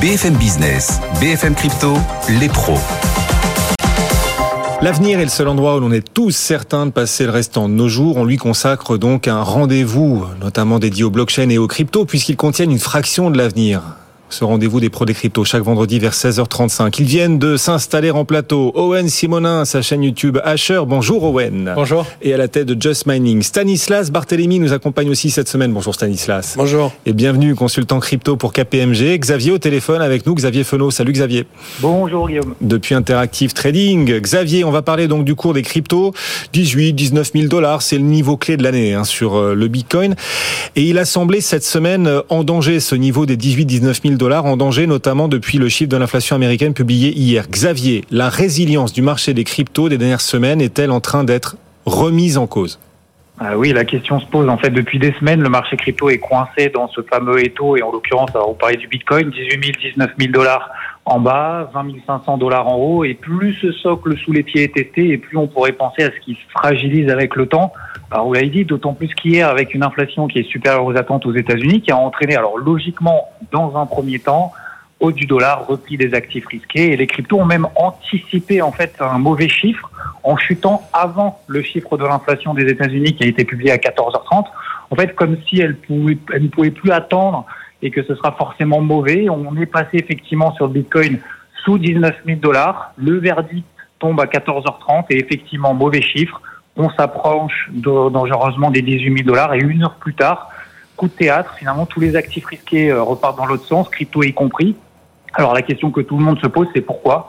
BFM 0.00 0.34
Business, 0.36 1.00
BFM 1.20 1.54
Crypto, 1.54 1.94
les 2.38 2.48
pros. 2.48 2.76
L'avenir 4.82 5.20
est 5.20 5.24
le 5.24 5.30
seul 5.30 5.48
endroit 5.48 5.76
où 5.76 5.80
l'on 5.80 5.90
est 5.90 6.12
tous 6.12 6.32
certains 6.32 6.84
de 6.84 6.90
passer 6.90 7.24
le 7.24 7.30
restant 7.30 7.66
de 7.66 7.72
nos 7.72 7.88
jours. 7.88 8.18
On 8.18 8.24
lui 8.26 8.36
consacre 8.36 8.98
donc 8.98 9.26
un 9.26 9.40
rendez-vous, 9.40 10.26
notamment 10.38 10.78
dédié 10.78 11.02
aux 11.02 11.10
blockchains 11.10 11.48
et 11.48 11.56
aux 11.56 11.66
cryptos, 11.66 12.04
puisqu'ils 12.04 12.36
contiennent 12.36 12.72
une 12.72 12.78
fraction 12.78 13.30
de 13.30 13.38
l'avenir 13.38 13.80
ce 14.28 14.44
rendez-vous 14.44 14.80
des 14.80 14.90
pros 14.90 15.04
des 15.04 15.14
cryptos 15.14 15.44
chaque 15.44 15.62
vendredi 15.62 15.98
vers 15.98 16.12
16h35. 16.12 16.96
Ils 16.98 17.06
viennent 17.06 17.38
de 17.38 17.56
s'installer 17.56 18.10
en 18.10 18.24
plateau. 18.24 18.72
Owen 18.74 19.08
Simonin, 19.08 19.64
sa 19.64 19.82
chaîne 19.82 20.02
YouTube 20.02 20.38
Asher. 20.44 20.80
Bonjour 20.86 21.22
Owen. 21.24 21.72
Bonjour. 21.74 22.06
Et 22.22 22.34
à 22.34 22.36
la 22.36 22.48
tête 22.48 22.66
de 22.66 22.80
Just 22.80 23.06
Mining. 23.06 23.42
Stanislas 23.42 24.10
Barthélémy 24.10 24.58
nous 24.58 24.72
accompagne 24.72 25.10
aussi 25.10 25.30
cette 25.30 25.48
semaine. 25.48 25.72
Bonjour 25.72 25.94
Stanislas. 25.94 26.54
Bonjour. 26.56 26.92
Et 27.06 27.12
bienvenue, 27.12 27.54
consultant 27.54 28.00
crypto 28.00 28.36
pour 28.36 28.52
KPMG. 28.52 29.18
Xavier 29.18 29.52
au 29.52 29.58
téléphone 29.58 30.02
avec 30.02 30.26
nous, 30.26 30.34
Xavier 30.34 30.64
Fenot. 30.64 30.90
Salut 30.90 31.12
Xavier. 31.12 31.46
Bonjour 31.80 32.28
Guillaume. 32.28 32.54
Depuis 32.60 32.94
Interactive 32.94 33.52
Trading. 33.52 34.20
Xavier, 34.20 34.64
on 34.64 34.72
va 34.72 34.82
parler 34.82 35.06
donc 35.06 35.24
du 35.24 35.34
cours 35.34 35.54
des 35.54 35.62
cryptos. 35.62 36.12
18, 36.52 36.92
19 36.94 37.30
000 37.32 37.46
dollars, 37.46 37.82
c'est 37.82 37.98
le 37.98 38.04
niveau 38.04 38.36
clé 38.36 38.56
de 38.56 38.62
l'année 38.64 38.94
hein, 38.94 39.04
sur 39.04 39.36
euh, 39.36 39.54
le 39.54 39.68
Bitcoin. 39.68 40.16
Et 40.74 40.82
il 40.82 40.98
a 40.98 41.04
semblé 41.04 41.40
cette 41.40 41.64
semaine 41.64 42.06
euh, 42.06 42.22
en 42.28 42.42
danger 42.42 42.80
ce 42.80 42.94
niveau 42.94 43.24
des 43.24 43.36
18, 43.36 43.64
19 43.64 44.00
000 44.02 44.15
dollars 44.16 44.44
en 44.44 44.56
danger, 44.56 44.86
notamment 44.86 45.28
depuis 45.28 45.58
le 45.58 45.68
chiffre 45.68 45.90
de 45.90 45.96
l'inflation 45.96 46.36
américaine 46.36 46.74
publié 46.74 47.10
hier. 47.10 47.48
Xavier, 47.48 48.04
la 48.10 48.28
résilience 48.28 48.92
du 48.92 49.02
marché 49.02 49.34
des 49.34 49.44
cryptos 49.44 49.88
des 49.88 49.98
dernières 49.98 50.20
semaines 50.20 50.60
est-elle 50.60 50.90
en 50.90 51.00
train 51.00 51.24
d'être 51.24 51.56
remise 51.84 52.38
en 52.38 52.46
cause? 52.46 52.78
Ah 53.38 53.58
oui, 53.58 53.72
la 53.72 53.84
question 53.84 54.18
se 54.18 54.26
pose. 54.26 54.48
En 54.48 54.56
fait, 54.56 54.70
depuis 54.70 54.98
des 54.98 55.12
semaines, 55.12 55.42
le 55.42 55.50
marché 55.50 55.76
crypto 55.76 56.08
est 56.08 56.18
coincé 56.18 56.70
dans 56.70 56.88
ce 56.88 57.02
fameux 57.02 57.44
étau. 57.44 57.76
Et 57.76 57.82
en 57.82 57.92
l'occurrence, 57.92 58.30
on 58.34 58.54
parlait 58.54 58.76
du 58.76 58.88
Bitcoin, 58.88 59.30
18 59.30 59.50
000, 59.50 59.92
19 59.94 60.10
000 60.18 60.32
dollars 60.32 60.70
en 61.04 61.20
bas, 61.20 61.70
20 61.74 61.86
500 62.06 62.38
dollars 62.38 62.66
en 62.66 62.76
haut. 62.76 63.04
Et 63.04 63.14
plus 63.14 63.54
ce 63.60 63.72
socle 63.72 64.16
sous 64.18 64.32
les 64.32 64.42
pieds 64.42 64.64
est 64.64 64.74
testé, 64.74 65.10
et 65.10 65.18
plus 65.18 65.36
on 65.36 65.48
pourrait 65.48 65.72
penser 65.72 66.02
à 66.02 66.10
ce 66.10 66.24
qui 66.24 66.32
se 66.32 66.50
fragilise 66.50 67.10
avec 67.10 67.36
le 67.36 67.46
temps. 67.46 67.72
Alors, 68.10 68.26
vous 68.26 68.34
l'avez 68.34 68.50
dit, 68.50 68.64
d'autant 68.64 68.94
plus 68.94 69.12
qu'hier, 69.14 69.48
avec 69.48 69.74
une 69.74 69.82
inflation 69.82 70.28
qui 70.28 70.38
est 70.38 70.48
supérieure 70.48 70.84
aux 70.84 70.96
attentes 70.96 71.26
aux 71.26 71.34
États-Unis, 71.34 71.82
qui 71.82 71.90
a 71.90 71.96
entraîné, 71.96 72.36
alors 72.36 72.56
logiquement, 72.56 73.28
dans 73.50 73.76
un 73.76 73.86
premier 73.86 74.20
temps, 74.20 74.52
haut 75.00 75.12
du 75.12 75.26
dollar, 75.26 75.66
repli 75.66 75.96
des 75.96 76.14
actifs 76.14 76.46
risqués. 76.46 76.92
Et 76.92 76.96
les 76.96 77.06
cryptos 77.06 77.38
ont 77.38 77.44
même 77.44 77.66
anticipé 77.74 78.62
en 78.62 78.72
fait 78.72 78.94
un 79.00 79.18
mauvais 79.18 79.48
chiffre 79.48 79.90
en 80.22 80.36
chutant 80.36 80.82
avant 80.92 81.40
le 81.48 81.62
chiffre 81.62 81.96
de 81.96 82.04
l'inflation 82.04 82.54
des 82.54 82.64
États-Unis 82.70 83.14
qui 83.14 83.24
a 83.24 83.26
été 83.26 83.44
publié 83.44 83.72
à 83.72 83.76
14h30. 83.76 84.46
En 84.90 84.96
fait, 84.96 85.14
comme 85.14 85.36
si 85.48 85.60
elles, 85.60 85.76
ne 85.90 86.48
pouvaient 86.48 86.70
plus 86.70 86.90
attendre 86.92 87.44
et 87.82 87.90
que 87.90 88.02
ce 88.04 88.14
sera 88.14 88.32
forcément 88.32 88.80
mauvais. 88.80 89.28
On 89.28 89.56
est 89.56 89.66
passé 89.66 89.98
effectivement 89.98 90.54
sur 90.54 90.66
le 90.66 90.72
Bitcoin 90.72 91.18
sous 91.64 91.78
19 91.78 92.14
000 92.24 92.40
dollars. 92.40 92.92
Le 92.96 93.18
verdict 93.18 93.66
tombe 93.98 94.20
à 94.20 94.24
14h30 94.24 95.06
et 95.10 95.18
effectivement 95.18 95.74
mauvais 95.74 96.02
chiffre. 96.02 96.40
On 96.76 96.90
s'approche 96.90 97.70
dangereusement 97.72 98.70
des 98.70 98.82
18 98.82 99.18
000 99.18 99.26
dollars 99.26 99.54
et 99.54 99.58
une 99.58 99.82
heure 99.82 99.94
plus 99.94 100.14
tard, 100.14 100.50
coup 100.96 101.08
de 101.08 101.12
théâtre. 101.12 101.54
Finalement, 101.58 101.86
tous 101.86 102.00
les 102.00 102.16
actifs 102.16 102.46
risqués 102.46 102.90
euh, 102.90 103.02
repartent 103.02 103.38
dans 103.38 103.46
l'autre 103.46 103.64
sens, 103.64 103.88
crypto 103.88 104.22
y 104.22 104.32
compris. 104.32 104.76
Alors 105.34 105.54
la 105.54 105.62
question 105.62 105.90
que 105.90 106.00
tout 106.00 106.18
le 106.18 106.24
monde 106.24 106.38
se 106.40 106.46
pose, 106.46 106.68
c'est 106.74 106.80
pourquoi? 106.82 107.28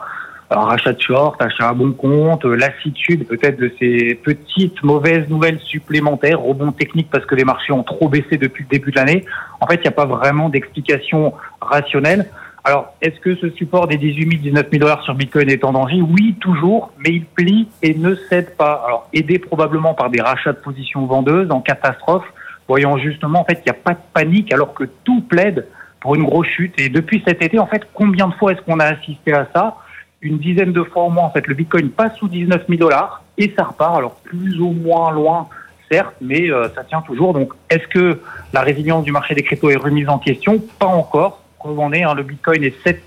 Alors, 0.50 0.70
achat 0.70 0.94
de 0.94 1.00
short, 1.00 1.40
achat 1.42 1.68
à 1.68 1.74
bon 1.74 1.92
compte, 1.92 2.46
euh, 2.46 2.54
lassitude 2.54 3.26
peut-être 3.26 3.58
de 3.58 3.70
ces 3.78 4.14
petites 4.14 4.82
mauvaises 4.82 5.28
nouvelles 5.28 5.60
supplémentaires, 5.60 6.40
rebond 6.40 6.72
technique 6.72 7.08
parce 7.10 7.26
que 7.26 7.34
les 7.34 7.44
marchés 7.44 7.74
ont 7.74 7.82
trop 7.82 8.08
baissé 8.08 8.38
depuis 8.38 8.64
le 8.64 8.70
début 8.70 8.90
de 8.90 8.96
l'année. 8.96 9.26
En 9.60 9.66
fait, 9.66 9.74
il 9.74 9.82
n'y 9.82 9.88
a 9.88 9.92
pas 9.92 10.06
vraiment 10.06 10.48
d'explication 10.48 11.34
rationnelle. 11.60 12.30
Alors, 12.64 12.94
est-ce 13.00 13.18
que 13.20 13.36
ce 13.36 13.50
support 13.50 13.86
des 13.86 13.96
18 13.96 14.30
000, 14.30 14.42
19 14.42 14.66
000 14.70 14.80
dollars 14.80 15.02
sur 15.02 15.14
Bitcoin 15.14 15.48
est 15.48 15.64
en 15.64 15.72
danger? 15.72 16.00
Oui, 16.02 16.34
toujours, 16.40 16.90
mais 16.98 17.10
il 17.10 17.24
plie 17.24 17.68
et 17.82 17.94
ne 17.94 18.14
cède 18.14 18.56
pas. 18.56 18.82
Alors, 18.84 19.08
aidé 19.12 19.38
probablement 19.38 19.94
par 19.94 20.10
des 20.10 20.20
rachats 20.20 20.52
de 20.52 20.58
positions 20.58 21.06
vendeuses 21.06 21.50
en 21.50 21.60
catastrophe, 21.60 22.26
voyant 22.66 22.98
justement 22.98 23.40
en 23.40 23.44
fait 23.44 23.56
qu'il 23.56 23.72
n'y 23.72 23.78
a 23.78 23.82
pas 23.82 23.94
de 23.94 24.00
panique 24.12 24.52
alors 24.52 24.74
que 24.74 24.84
tout 25.04 25.22
plaide 25.22 25.66
pour 26.00 26.14
une 26.14 26.24
grosse 26.24 26.48
chute. 26.48 26.78
Et 26.78 26.88
depuis 26.88 27.22
cet 27.26 27.42
été, 27.42 27.58
en 27.58 27.66
fait, 27.66 27.86
combien 27.94 28.28
de 28.28 28.34
fois 28.34 28.52
est-ce 28.52 28.60
qu'on 28.62 28.80
a 28.80 28.86
assisté 28.86 29.32
à 29.32 29.48
ça? 29.54 29.76
Une 30.20 30.38
dizaine 30.38 30.72
de 30.72 30.82
fois 30.82 31.04
au 31.04 31.10
moins, 31.10 31.24
en 31.24 31.30
fait, 31.30 31.46
le 31.46 31.54
Bitcoin 31.54 31.90
passe 31.90 32.16
sous 32.16 32.28
19 32.28 32.64
000 32.68 32.80
dollars 32.80 33.22
et 33.36 33.54
ça 33.56 33.64
repart. 33.64 33.96
Alors, 33.96 34.16
plus 34.16 34.60
ou 34.60 34.72
moins 34.72 35.12
loin, 35.12 35.48
certes, 35.90 36.14
mais 36.20 36.50
euh, 36.50 36.68
ça 36.74 36.84
tient 36.84 37.02
toujours. 37.02 37.32
Donc, 37.32 37.52
est-ce 37.70 37.86
que 37.88 38.20
la 38.52 38.60
résilience 38.60 39.04
du 39.04 39.12
marché 39.12 39.34
des 39.34 39.42
cryptos 39.42 39.70
est 39.70 39.76
remise 39.76 40.08
en 40.08 40.18
question? 40.18 40.60
Pas 40.78 40.86
encore. 40.86 41.42
On 41.64 41.92
est, 41.92 42.02
hein, 42.02 42.14
le 42.14 42.22
Bitcoin 42.22 42.62
est 42.64 42.74
7% 42.86 42.98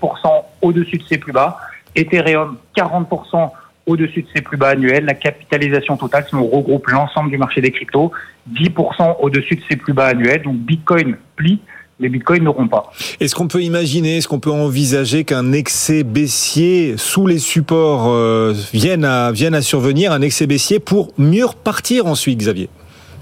au-dessus 0.60 0.98
de 0.98 1.04
ses 1.04 1.18
plus 1.18 1.32
bas. 1.32 1.58
Ethereum, 1.94 2.56
40% 2.76 3.50
au-dessus 3.86 4.22
de 4.22 4.28
ses 4.34 4.42
plus 4.42 4.56
bas 4.56 4.70
annuels. 4.70 5.04
La 5.04 5.14
capitalisation 5.14 5.96
totale, 5.96 6.24
si 6.28 6.34
on 6.34 6.46
regroupe 6.46 6.88
l'ensemble 6.88 7.30
du 7.30 7.38
marché 7.38 7.60
des 7.60 7.70
cryptos, 7.70 8.12
10% 8.52 9.16
au-dessus 9.20 9.56
de 9.56 9.62
ses 9.68 9.76
plus 9.76 9.92
bas 9.92 10.06
annuels. 10.06 10.42
Donc 10.42 10.56
Bitcoin 10.56 11.16
plie, 11.36 11.60
les 12.00 12.08
bitcoins 12.08 12.42
n'auront 12.42 12.68
pas. 12.68 12.90
Est-ce 13.20 13.34
qu'on 13.34 13.48
peut 13.48 13.62
imaginer, 13.62 14.18
est-ce 14.18 14.28
qu'on 14.28 14.40
peut 14.40 14.50
envisager 14.50 15.24
qu'un 15.24 15.52
excès 15.52 16.02
baissier 16.02 16.96
sous 16.96 17.26
les 17.26 17.38
supports 17.38 18.08
euh, 18.08 18.54
vienne, 18.72 19.04
à, 19.04 19.30
vienne 19.32 19.54
à 19.54 19.62
survenir, 19.62 20.12
un 20.12 20.22
excès 20.22 20.46
baissier 20.46 20.80
pour 20.80 21.12
mieux 21.18 21.46
repartir 21.46 22.06
ensuite, 22.06 22.38
Xavier? 22.38 22.68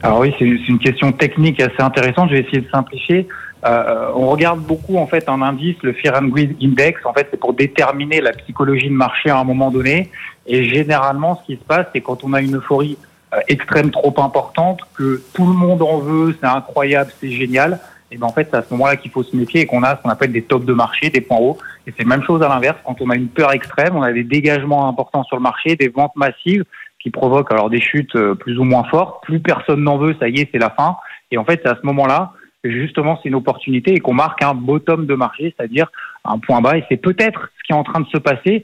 Alors 0.02 0.20
oui, 0.20 0.32
c'est 0.38 0.46
une 0.46 0.78
question 0.78 1.12
technique 1.12 1.60
assez 1.60 1.80
intéressante. 1.80 2.30
Je 2.30 2.36
vais 2.36 2.40
essayer 2.40 2.62
de 2.62 2.70
simplifier. 2.70 3.28
Euh, 3.66 4.10
on 4.14 4.28
regarde 4.28 4.60
beaucoup 4.60 4.96
en 4.96 5.06
fait 5.06 5.28
un 5.28 5.42
indice, 5.42 5.76
le 5.82 5.92
Fear 5.92 6.16
and 6.16 6.28
Greed 6.28 6.56
Index. 6.62 7.04
En 7.04 7.12
fait, 7.12 7.28
c'est 7.30 7.38
pour 7.38 7.52
déterminer 7.52 8.20
la 8.20 8.32
psychologie 8.32 8.88
de 8.88 8.94
marché 8.94 9.30
à 9.30 9.38
un 9.38 9.44
moment 9.44 9.70
donné. 9.70 10.10
Et 10.46 10.64
généralement, 10.64 11.40
ce 11.40 11.46
qui 11.46 11.60
se 11.60 11.64
passe, 11.64 11.86
c'est 11.94 12.00
quand 12.00 12.24
on 12.24 12.32
a 12.32 12.40
une 12.40 12.56
euphorie 12.56 12.96
euh, 13.34 13.40
extrême 13.48 13.90
trop 13.90 14.14
importante, 14.18 14.80
que 14.94 15.22
tout 15.34 15.46
le 15.46 15.52
monde 15.52 15.82
en 15.82 15.98
veut, 15.98 16.36
c'est 16.40 16.48
incroyable, 16.48 17.12
c'est 17.20 17.30
génial 17.30 17.80
et 18.10 18.16
ben 18.16 18.26
en 18.26 18.32
fait 18.32 18.48
c'est 18.50 18.56
à 18.56 18.62
ce 18.62 18.72
moment-là 18.74 18.96
qu'il 18.96 19.10
faut 19.10 19.22
se 19.22 19.36
méfier 19.36 19.62
et 19.62 19.66
qu'on 19.66 19.82
a 19.82 19.96
ce 19.96 20.02
qu'on 20.02 20.08
appelle 20.08 20.32
des 20.32 20.42
tops 20.42 20.66
de 20.66 20.72
marché, 20.72 21.10
des 21.10 21.20
points 21.20 21.38
hauts. 21.38 21.58
Et 21.86 21.92
c'est 21.96 22.02
la 22.02 22.08
même 22.08 22.24
chose 22.24 22.42
à 22.42 22.48
l'inverse 22.48 22.76
quand 22.84 23.00
on 23.00 23.10
a 23.10 23.14
une 23.14 23.28
peur 23.28 23.52
extrême, 23.52 23.96
on 23.96 24.02
a 24.02 24.12
des 24.12 24.24
dégagements 24.24 24.88
importants 24.88 25.22
sur 25.24 25.36
le 25.36 25.42
marché, 25.42 25.76
des 25.76 25.88
ventes 25.88 26.16
massives 26.16 26.64
qui 26.98 27.10
provoquent 27.10 27.52
alors 27.52 27.70
des 27.70 27.80
chutes 27.80 28.14
euh, 28.16 28.34
plus 28.34 28.58
ou 28.58 28.64
moins 28.64 28.84
fortes. 28.84 29.22
Plus 29.22 29.40
personne 29.40 29.82
n'en 29.82 29.96
veut, 29.96 30.14
ça 30.18 30.28
y 30.28 30.40
est, 30.40 30.48
c'est 30.52 30.58
la 30.58 30.70
fin. 30.70 30.96
Et 31.30 31.38
en 31.38 31.44
fait 31.44 31.60
c'est 31.62 31.70
à 31.70 31.76
ce 31.80 31.86
moment-là 31.86 32.32
justement 32.64 33.18
c'est 33.22 33.28
une 33.28 33.34
opportunité 33.34 33.94
et 33.94 34.00
qu'on 34.00 34.14
marque 34.14 34.42
un 34.42 34.54
bottom 34.54 35.06
de 35.06 35.14
marché, 35.14 35.54
c'est-à-dire 35.56 35.90
un 36.24 36.38
point 36.38 36.60
bas. 36.60 36.76
Et 36.76 36.84
c'est 36.88 36.96
peut-être 36.96 37.50
ce 37.58 37.66
qui 37.66 37.72
est 37.72 37.76
en 37.76 37.84
train 37.84 38.00
de 38.00 38.08
se 38.08 38.18
passer. 38.18 38.62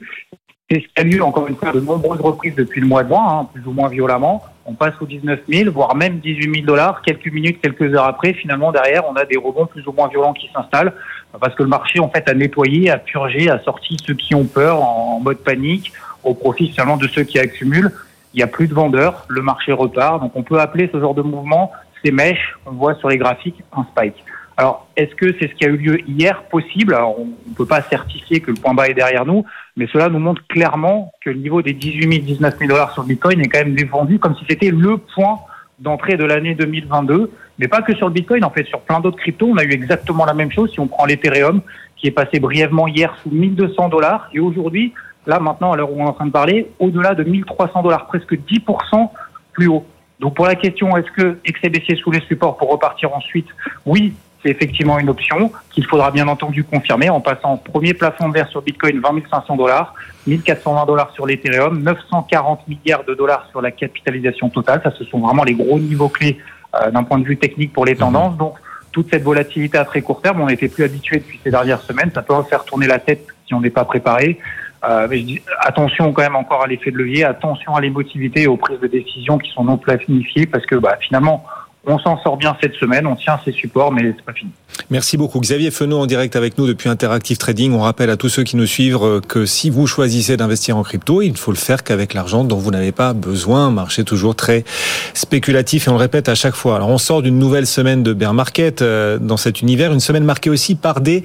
C'est 0.69 0.81
ce 0.81 0.87
qui 0.87 0.93
a 0.97 1.03
lieu, 1.03 1.23
encore 1.23 1.47
une 1.47 1.55
fois, 1.55 1.71
de 1.71 1.79
nombreuses 1.79 2.19
reprises 2.19 2.53
depuis 2.53 2.81
le 2.81 2.87
mois 2.87 3.03
de 3.03 3.07
juin, 3.07 3.25
hein, 3.25 3.49
plus 3.53 3.65
ou 3.65 3.71
moins 3.71 3.87
violemment. 3.87 4.43
On 4.65 4.73
passe 4.73 4.95
aux 4.99 5.05
19 5.05 5.39
000, 5.47 5.71
voire 5.71 5.95
même 5.95 6.19
18 6.19 6.55
000 6.55 6.65
dollars. 6.65 7.01
Quelques 7.03 7.31
minutes, 7.31 7.61
quelques 7.61 7.93
heures 7.95 8.03
après, 8.03 8.33
finalement, 8.33 8.73
derrière, 8.73 9.03
on 9.09 9.15
a 9.15 9.23
des 9.23 9.37
rebonds 9.37 9.65
plus 9.65 9.87
ou 9.87 9.93
moins 9.93 10.09
violents 10.09 10.33
qui 10.33 10.49
s'installent. 10.53 10.91
Parce 11.39 11.55
que 11.55 11.63
le 11.63 11.69
marché, 11.69 12.01
en 12.01 12.09
fait, 12.09 12.27
a 12.27 12.33
nettoyé, 12.33 12.89
a 12.89 12.97
purgé, 12.97 13.49
a 13.49 13.59
sorti 13.59 13.95
ceux 14.05 14.13
qui 14.13 14.35
ont 14.35 14.43
peur 14.43 14.81
en 14.81 15.21
mode 15.21 15.37
panique, 15.37 15.93
au 16.25 16.33
profit 16.33 16.69
finalement 16.69 16.97
de 16.97 17.07
ceux 17.07 17.23
qui 17.23 17.39
accumulent. 17.39 17.93
Il 18.33 18.37
n'y 18.37 18.43
a 18.43 18.47
plus 18.47 18.67
de 18.67 18.73
vendeurs, 18.73 19.25
le 19.29 19.41
marché 19.41 19.71
repart. 19.71 20.21
Donc 20.21 20.33
on 20.35 20.43
peut 20.43 20.59
appeler 20.59 20.89
ce 20.91 20.99
genre 20.99 21.13
de 21.13 21.21
mouvement, 21.21 21.71
ces 22.07 22.11
mèches 22.11 22.55
qu'on 22.63 22.71
voit 22.71 22.95
sur 22.95 23.09
les 23.09 23.17
graphiques, 23.17 23.61
un 23.75 23.83
spike. 23.83 24.23
Alors, 24.55 24.87
est-ce 24.95 25.13
que 25.13 25.35
c'est 25.39 25.49
ce 25.49 25.53
qui 25.53 25.65
a 25.65 25.67
eu 25.67 25.77
lieu 25.77 25.99
hier 26.09 26.43
possible? 26.43 26.95
Alors, 26.95 27.19
on 27.19 27.25
ne 27.25 27.55
peut 27.55 27.65
pas 27.65 27.81
certifier 27.81 28.39
que 28.39 28.49
le 28.49 28.57
point 28.57 28.73
bas 28.73 28.87
est 28.87 28.93
derrière 28.93 29.25
nous, 29.25 29.45
mais 29.75 29.87
cela 29.87 30.09
nous 30.09 30.19
montre 30.19 30.41
clairement 30.47 31.11
que 31.23 31.29
le 31.29 31.35
niveau 31.35 31.61
des 31.61 31.73
18 31.73 32.11
000, 32.11 32.25
19 32.25 32.57
000 32.57 32.69
dollars 32.69 32.91
sur 32.93 33.03
Bitcoin 33.03 33.39
est 33.41 33.49
quand 33.49 33.59
même 33.59 33.75
défendu 33.75 34.17
comme 34.17 34.35
si 34.35 34.45
c'était 34.49 34.71
le 34.71 34.97
point 34.97 35.39
d'entrée 35.79 36.17
de 36.17 36.23
l'année 36.23 36.55
2022. 36.55 37.29
Mais 37.59 37.67
pas 37.67 37.81
que 37.81 37.93
sur 37.95 38.07
le 38.07 38.13
Bitcoin, 38.13 38.43
en 38.43 38.49
fait, 38.49 38.63
sur 38.65 38.81
plein 38.81 38.99
d'autres 38.99 39.17
cryptos, 39.17 39.47
on 39.47 39.57
a 39.57 39.63
eu 39.63 39.73
exactement 39.73 40.25
la 40.25 40.33
même 40.33 40.51
chose. 40.51 40.71
Si 40.71 40.79
on 40.79 40.87
prend 40.87 41.05
l'Ethereum, 41.05 41.61
qui 41.97 42.07
est 42.07 42.11
passé 42.11 42.39
brièvement 42.39 42.87
hier 42.87 43.15
sous 43.21 43.29
1200 43.29 43.89
dollars, 43.89 44.29
et 44.33 44.39
aujourd'hui, 44.39 44.93
là 45.27 45.39
maintenant, 45.39 45.73
à 45.73 45.77
l'heure 45.77 45.91
où 45.91 46.01
on 46.01 46.05
est 46.05 46.09
en 46.09 46.13
train 46.13 46.25
de 46.25 46.31
parler, 46.31 46.71
au-delà 46.79 47.13
de 47.13 47.23
1300 47.23 47.83
dollars, 47.83 48.07
presque 48.07 48.33
10% 48.33 49.09
plus 49.53 49.67
haut. 49.67 49.85
Donc 50.19 50.35
pour 50.35 50.45
la 50.45 50.55
question, 50.55 50.95
est-ce 50.97 51.11
que 51.11 51.37
baissier 51.69 51.95
sous 51.95 52.11
les 52.11 52.21
supports 52.21 52.57
pour 52.57 52.69
repartir 52.69 53.13
ensuite 53.13 53.47
Oui, 53.85 54.13
c'est 54.43 54.49
effectivement 54.49 54.99
une 54.99 55.09
option 55.09 55.51
qu'il 55.71 55.85
faudra 55.85 56.11
bien 56.11 56.27
entendu 56.27 56.63
confirmer 56.63 57.09
en 57.09 57.21
passant 57.21 57.57
premier 57.57 57.93
plafond 57.93 58.29
vert 58.29 58.47
sur 58.49 58.61
Bitcoin 58.61 58.99
20 58.99 59.29
500 59.29 59.55
dollars, 59.55 59.93
1420 60.25 60.85
dollars 60.85 61.11
sur 61.13 61.25
l'Ethereum, 61.25 61.81
940 61.81 62.67
milliards 62.67 63.03
de 63.03 63.13
dollars 63.13 63.47
sur 63.49 63.61
la 63.61 63.71
capitalisation 63.71 64.49
totale. 64.49 64.81
Ça, 64.83 64.91
ce 64.97 65.03
sont 65.05 65.19
vraiment 65.19 65.43
les 65.43 65.53
gros 65.53 65.79
niveaux 65.79 66.09
clés 66.09 66.37
euh, 66.75 66.91
d'un 66.91 67.03
point 67.03 67.19
de 67.19 67.25
vue 67.25 67.37
technique 67.37 67.73
pour 67.73 67.85
les 67.85 67.93
mhm. 67.93 67.99
tendances. 67.99 68.37
Donc, 68.37 68.55
toute 68.91 69.09
cette 69.09 69.23
volatilité 69.23 69.77
à 69.77 69.85
très 69.85 70.01
court 70.01 70.21
terme, 70.21 70.41
on 70.41 70.47
n'était 70.47 70.69
plus 70.69 70.83
habitué 70.83 71.17
depuis 71.17 71.39
ces 71.43 71.51
dernières 71.51 71.81
semaines. 71.81 72.09
Ça 72.13 72.21
peut 72.21 72.33
faire 72.49 72.63
tourner 72.65 72.87
la 72.87 72.99
tête 72.99 73.27
si 73.45 73.53
on 73.53 73.61
n'est 73.61 73.69
pas 73.69 73.85
préparé. 73.85 74.39
Euh, 74.83 75.07
mais 75.09 75.21
dis, 75.21 75.41
attention 75.59 76.13
quand 76.13 76.21
même 76.21 76.35
encore 76.35 76.63
à 76.63 76.67
l'effet 76.67 76.91
de 76.91 76.97
levier, 76.97 77.23
attention 77.23 77.75
à 77.75 77.81
l'émotivité 77.81 78.43
et 78.43 78.47
aux 78.47 78.57
prises 78.57 78.79
de 78.79 78.87
décision 78.87 79.37
qui 79.37 79.49
sont 79.51 79.63
non 79.63 79.77
planifiées 79.77 80.45
parce 80.45 80.65
que 80.65 80.75
bah, 80.75 80.97
finalement, 80.99 81.43
on 81.87 81.99
s'en 81.99 82.21
sort 82.21 82.37
bien 82.37 82.55
cette 82.61 82.75
semaine, 82.75 83.07
on 83.07 83.15
tient 83.15 83.39
ses 83.43 83.51
supports, 83.53 83.91
mais 83.91 84.13
c'est 84.15 84.25
pas 84.25 84.33
fini. 84.33 84.51
Merci 84.89 85.17
beaucoup. 85.17 85.39
Xavier 85.39 85.71
Fenot 85.71 85.99
en 85.99 86.05
direct 86.05 86.35
avec 86.35 86.57
nous 86.57 86.67
depuis 86.67 86.89
Interactive 86.89 87.37
Trading. 87.37 87.73
On 87.73 87.79
rappelle 87.79 88.09
à 88.09 88.17
tous 88.17 88.29
ceux 88.29 88.43
qui 88.43 88.57
nous 88.57 88.65
suivent 88.65 89.01
euh, 89.01 89.21
que 89.21 89.45
si 89.45 89.69
vous 89.69 89.87
choisissez 89.87 90.37
d'investir 90.37 90.77
en 90.77 90.83
crypto, 90.83 91.21
il 91.21 91.31
ne 91.31 91.37
faut 91.37 91.51
le 91.51 91.57
faire 91.57 91.83
qu'avec 91.83 92.13
l'argent 92.13 92.43
dont 92.43 92.57
vous 92.57 92.71
n'avez 92.71 92.91
pas 92.91 93.13
besoin. 93.13 93.71
Marché 93.71 94.03
toujours 94.03 94.35
très 94.35 94.65
spéculatif 95.13 95.87
et 95.87 95.89
on 95.89 95.93
le 95.93 95.99
répète 95.99 96.29
à 96.29 96.35
chaque 96.35 96.55
fois. 96.55 96.75
Alors 96.75 96.89
on 96.89 96.97
sort 96.97 97.21
d'une 97.21 97.39
nouvelle 97.39 97.65
semaine 97.65 98.03
de 98.03 98.13
bear 98.13 98.33
market 98.33 98.81
euh, 98.81 99.17
dans 99.17 99.37
cet 99.37 99.61
univers, 99.61 99.93
une 99.93 99.99
semaine 99.99 100.25
marquée 100.25 100.49
aussi 100.49 100.75
par 100.75 101.01
des 101.01 101.23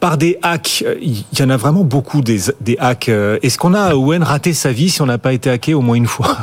par 0.00 0.18
des 0.18 0.38
hacks. 0.42 0.84
Il 1.00 1.24
y 1.38 1.42
en 1.42 1.50
a 1.50 1.56
vraiment 1.56 1.84
beaucoup 1.84 2.20
des, 2.20 2.40
des 2.60 2.76
hacks. 2.78 3.08
Est-ce 3.08 3.58
qu'on 3.58 3.74
a 3.74 3.94
Owen 3.94 4.22
raté 4.22 4.52
sa 4.52 4.72
vie 4.72 4.90
si 4.90 5.02
on 5.02 5.06
n'a 5.06 5.18
pas 5.18 5.32
été 5.32 5.50
hacké 5.50 5.74
au 5.74 5.80
moins 5.80 5.96
une 5.96 6.06
fois? 6.06 6.36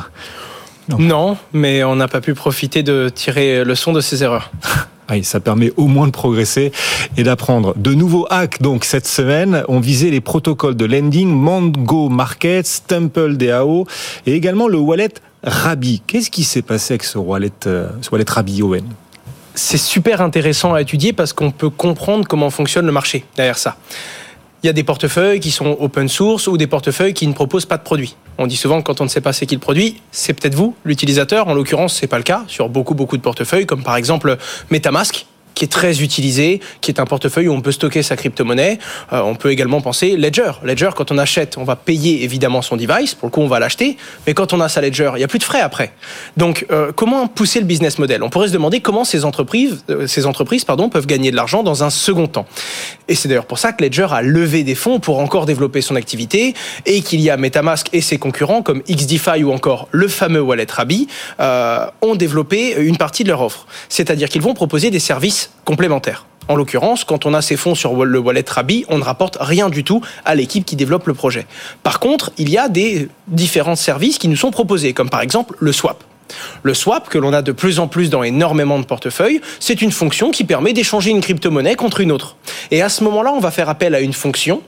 Non. 0.97 1.37
mais 1.53 1.83
on 1.83 1.95
n'a 1.95 2.07
pas 2.07 2.21
pu 2.21 2.33
profiter 2.33 2.83
de 2.83 3.09
tirer 3.09 3.63
le 3.63 3.75
son 3.75 3.93
de 3.93 4.01
ces 4.01 4.23
erreurs. 4.23 4.51
Oui, 5.09 5.23
ça 5.23 5.39
permet 5.39 5.71
au 5.77 5.87
moins 5.87 6.07
de 6.07 6.11
progresser 6.11 6.73
et 7.15 7.23
d'apprendre. 7.23 7.73
De 7.77 7.93
nouveaux 7.93 8.27
hacks, 8.29 8.61
donc, 8.61 8.83
cette 8.83 9.07
semaine, 9.07 9.63
ont 9.69 9.79
visé 9.79 10.11
les 10.11 10.19
protocoles 10.19 10.75
de 10.75 10.83
lending, 10.83 11.29
Mongo 11.29 12.09
Markets, 12.09 12.81
Temple 12.87 13.37
DAO 13.37 13.87
et 14.25 14.33
également 14.33 14.67
le 14.67 14.77
wallet 14.77 15.13
Rabi. 15.43 16.01
Qu'est-ce 16.05 16.29
qui 16.29 16.43
s'est 16.43 16.61
passé 16.61 16.95
avec 16.95 17.03
ce 17.05 17.17
wallet, 17.17 17.51
euh, 17.67 17.87
ce 18.01 18.09
wallet 18.09 18.25
Rabi, 18.27 18.61
Owen? 18.61 18.83
C'est 19.55 19.77
super 19.77 20.21
intéressant 20.21 20.73
à 20.73 20.81
étudier 20.81 21.13
parce 21.13 21.31
qu'on 21.31 21.51
peut 21.51 21.69
comprendre 21.69 22.27
comment 22.27 22.49
fonctionne 22.49 22.85
le 22.85 22.91
marché 22.91 23.23
derrière 23.37 23.57
ça. 23.57 23.77
Il 24.63 24.67
y 24.67 24.69
a 24.69 24.73
des 24.73 24.83
portefeuilles 24.83 25.39
qui 25.39 25.51
sont 25.51 25.77
open 25.79 26.07
source 26.07 26.47
ou 26.47 26.57
des 26.57 26.67
portefeuilles 26.67 27.13
qui 27.13 27.27
ne 27.27 27.33
proposent 27.33 27.65
pas 27.65 27.77
de 27.77 27.83
produits. 27.83 28.15
On 28.39 28.47
dit 28.47 28.57
souvent 28.57 28.81
que 28.81 28.87
quand 28.87 29.01
on 29.01 29.03
ne 29.03 29.09
sait 29.09 29.21
pas 29.21 29.33
c'est 29.33 29.45
qui 29.45 29.55
le 29.55 29.61
produit, 29.61 30.01
c'est 30.11 30.33
peut-être 30.33 30.55
vous, 30.55 30.75
l'utilisateur. 30.83 31.47
En 31.47 31.53
l'occurrence, 31.53 31.93
c'est 31.93 32.07
pas 32.07 32.17
le 32.17 32.23
cas 32.23 32.43
sur 32.47 32.67
beaucoup 32.67 32.95
beaucoup 32.95 33.17
de 33.17 33.21
portefeuilles, 33.21 33.67
comme 33.67 33.83
par 33.83 33.95
exemple 33.95 34.37
MetaMask, 34.71 35.27
qui 35.57 35.65
est 35.65 35.69
très 35.69 36.03
utilisé, 36.03 36.61
qui 36.81 36.91
est 36.91 36.99
un 36.99 37.05
portefeuille 37.05 37.47
où 37.47 37.53
on 37.53 37.61
peut 37.61 37.71
stocker 37.71 38.03
sa 38.03 38.15
crypto-monnaie. 38.15 38.77
Euh, 39.11 39.21
on 39.21 39.33
peut 39.33 39.51
également 39.51 39.81
penser 39.81 40.15
Ledger. 40.15 40.51
Ledger, 40.63 40.91
quand 40.95 41.11
on 41.11 41.17
achète, 41.17 41.57
on 41.57 41.63
va 41.63 41.75
payer 41.75 42.23
évidemment 42.23 42.61
son 42.61 42.77
device, 42.77 43.15
pour 43.15 43.27
le 43.27 43.31
coup 43.31 43.41
on 43.41 43.47
va 43.47 43.59
l'acheter, 43.59 43.97
mais 44.27 44.35
quand 44.35 44.53
on 44.53 44.61
a 44.61 44.69
sa 44.69 44.81
Ledger, 44.81 45.09
il 45.15 45.17
n'y 45.17 45.23
a 45.23 45.27
plus 45.27 45.39
de 45.39 45.43
frais 45.43 45.61
après. 45.61 45.93
Donc 46.37 46.67
euh, 46.69 46.91
comment 46.95 47.27
pousser 47.27 47.59
le 47.59 47.65
business 47.65 47.97
model? 47.97 48.21
On 48.21 48.29
pourrait 48.29 48.49
se 48.49 48.53
demander 48.53 48.81
comment 48.81 49.03
ces 49.03 49.25
entreprises, 49.25 49.83
euh, 49.89 50.05
ces 50.05 50.27
entreprises 50.27 50.63
pardon, 50.63 50.89
peuvent 50.89 51.07
gagner 51.07 51.31
de 51.31 51.35
l'argent 51.35 51.63
dans 51.63 51.83
un 51.83 51.89
second 51.89 52.27
temps. 52.27 52.45
Et 53.07 53.15
c'est 53.15 53.27
d'ailleurs 53.27 53.47
pour 53.47 53.57
ça 53.57 53.73
que 53.73 53.83
Ledger 53.83 54.07
a 54.11 54.21
levé 54.21 54.61
des 54.63 54.75
fonds 54.75 54.99
pour 54.99 55.17
encore 55.17 55.47
développer 55.47 55.81
son 55.81 55.95
activité 55.95 56.53
et 56.85 57.01
qu'il 57.01 57.19
y 57.19 57.31
a 57.31 57.37
Metamask 57.37 57.87
et 57.93 58.01
ses 58.01 58.19
concurrents 58.19 58.61
comme 58.61 58.83
XDeFi 58.83 59.43
ou 59.43 59.51
encore 59.51 59.87
le 59.91 60.07
fameux 60.07 60.41
wallet 60.41 60.67
Rabi 60.69 61.07
ont 61.39 62.15
développé 62.15 62.75
une 62.77 62.97
partie 62.97 63.23
de 63.23 63.29
leur 63.29 63.41
offre. 63.41 63.65
C'est-à-dire 63.89 64.29
qu'ils 64.29 64.41
vont 64.41 64.53
proposer 64.53 64.91
des 64.91 64.99
services 64.99 65.46
complémentaires. 65.65 66.25
En 66.47 66.55
l'occurrence, 66.55 67.03
quand 67.03 67.25
on 67.25 67.33
a 67.33 67.41
ces 67.41 67.57
fonds 67.57 67.75
sur 67.75 68.05
le 68.05 68.19
wallet 68.19 68.45
Rabi, 68.47 68.85
on 68.87 68.97
ne 68.97 69.03
rapporte 69.03 69.37
rien 69.39 69.69
du 69.69 69.83
tout 69.83 70.01
à 70.23 70.33
l'équipe 70.33 70.65
qui 70.65 70.77
développe 70.77 71.07
le 71.07 71.13
projet. 71.13 71.45
Par 71.83 71.99
contre, 71.99 72.31
il 72.37 72.49
y 72.49 72.57
a 72.57 72.69
des 72.69 73.09
différents 73.27 73.75
services 73.75 74.17
qui 74.17 74.29
nous 74.29 74.37
sont 74.37 74.51
proposés, 74.51 74.93
comme 74.93 75.09
par 75.09 75.21
exemple 75.21 75.55
le 75.59 75.73
swap. 75.73 76.03
Le 76.63 76.73
swap, 76.73 77.09
que 77.09 77.17
l'on 77.17 77.33
a 77.33 77.41
de 77.41 77.51
plus 77.51 77.79
en 77.79 77.87
plus 77.87 78.09
dans 78.09 78.23
énormément 78.23 78.79
de 78.79 78.85
portefeuilles, 78.85 79.41
c'est 79.59 79.81
une 79.81 79.91
fonction 79.91 80.31
qui 80.31 80.43
permet 80.43 80.73
d'échanger 80.73 81.11
une 81.11 81.21
crypto-monnaie 81.21 81.75
contre 81.75 82.01
une 82.01 82.11
autre. 82.11 82.37
Et 82.71 82.81
à 82.81 82.89
ce 82.89 83.03
moment-là, 83.03 83.33
on 83.33 83.39
va 83.39 83.51
faire 83.51 83.69
appel 83.69 83.95
à 83.95 83.99
une 83.99 84.13
fonction 84.13 84.61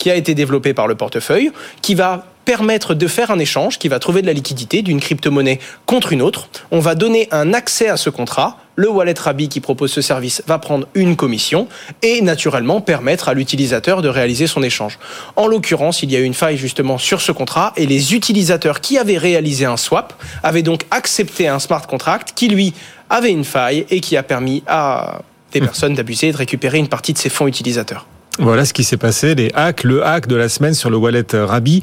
qui 0.00 0.10
a 0.10 0.16
été 0.16 0.34
développée 0.34 0.74
par 0.74 0.88
le 0.88 0.96
portefeuille, 0.96 1.52
qui 1.82 1.94
va 1.94 2.26
permettre 2.46 2.94
de 2.94 3.06
faire 3.06 3.30
un 3.30 3.38
échange, 3.38 3.78
qui 3.78 3.86
va 3.86 4.00
trouver 4.00 4.22
de 4.22 4.26
la 4.26 4.32
liquidité 4.32 4.82
d'une 4.82 4.98
crypto-monnaie 4.98 5.60
contre 5.86 6.12
une 6.12 6.22
autre. 6.22 6.48
On 6.72 6.80
va 6.80 6.96
donner 6.96 7.28
un 7.30 7.54
accès 7.54 7.88
à 7.88 7.96
ce 7.96 8.10
contrat 8.10 8.56
le 8.76 8.88
wallet 8.88 9.14
Rabi 9.18 9.50
qui 9.50 9.60
propose 9.60 9.92
ce 9.92 10.00
service 10.00 10.42
va 10.46 10.58
prendre 10.58 10.86
une 10.94 11.14
commission 11.14 11.68
et 12.00 12.22
naturellement 12.22 12.80
permettre 12.80 13.28
à 13.28 13.34
l'utilisateur 13.34 14.00
de 14.00 14.08
réaliser 14.08 14.46
son 14.46 14.62
échange. 14.62 14.98
En 15.36 15.46
l'occurrence, 15.46 16.02
il 16.02 16.10
y 16.10 16.16
a 16.16 16.20
eu 16.20 16.24
une 16.24 16.32
faille 16.32 16.56
justement 16.56 16.96
sur 16.96 17.20
ce 17.20 17.30
contrat 17.30 17.74
et 17.76 17.84
les 17.84 18.14
utilisateurs 18.14 18.80
qui 18.80 18.96
avaient 18.96 19.18
réalisé 19.18 19.66
un 19.66 19.76
swap 19.76 20.14
avaient 20.42 20.62
donc 20.62 20.86
accepté 20.90 21.46
un 21.46 21.58
smart 21.58 21.86
contract 21.86 22.32
qui 22.34 22.48
lui 22.48 22.72
avait 23.10 23.32
une 23.32 23.44
faille 23.44 23.84
et 23.90 24.00
qui 24.00 24.16
a 24.16 24.22
permis 24.22 24.62
à 24.66 25.20
des 25.52 25.60
personnes 25.60 25.92
d'abuser 25.92 26.28
et 26.28 26.32
de 26.32 26.38
récupérer 26.38 26.78
une 26.78 26.88
partie 26.88 27.12
de 27.12 27.18
ces 27.18 27.28
fonds 27.28 27.48
utilisateurs. 27.48 28.06
Voilà 28.42 28.64
ce 28.64 28.72
qui 28.72 28.84
s'est 28.84 28.96
passé, 28.96 29.34
les 29.34 29.50
hacks, 29.54 29.84
le 29.84 30.02
hack 30.02 30.26
de 30.26 30.34
la 30.34 30.48
semaine 30.48 30.72
sur 30.72 30.88
le 30.88 30.96
wallet 30.96 31.26
Rabi. 31.30 31.82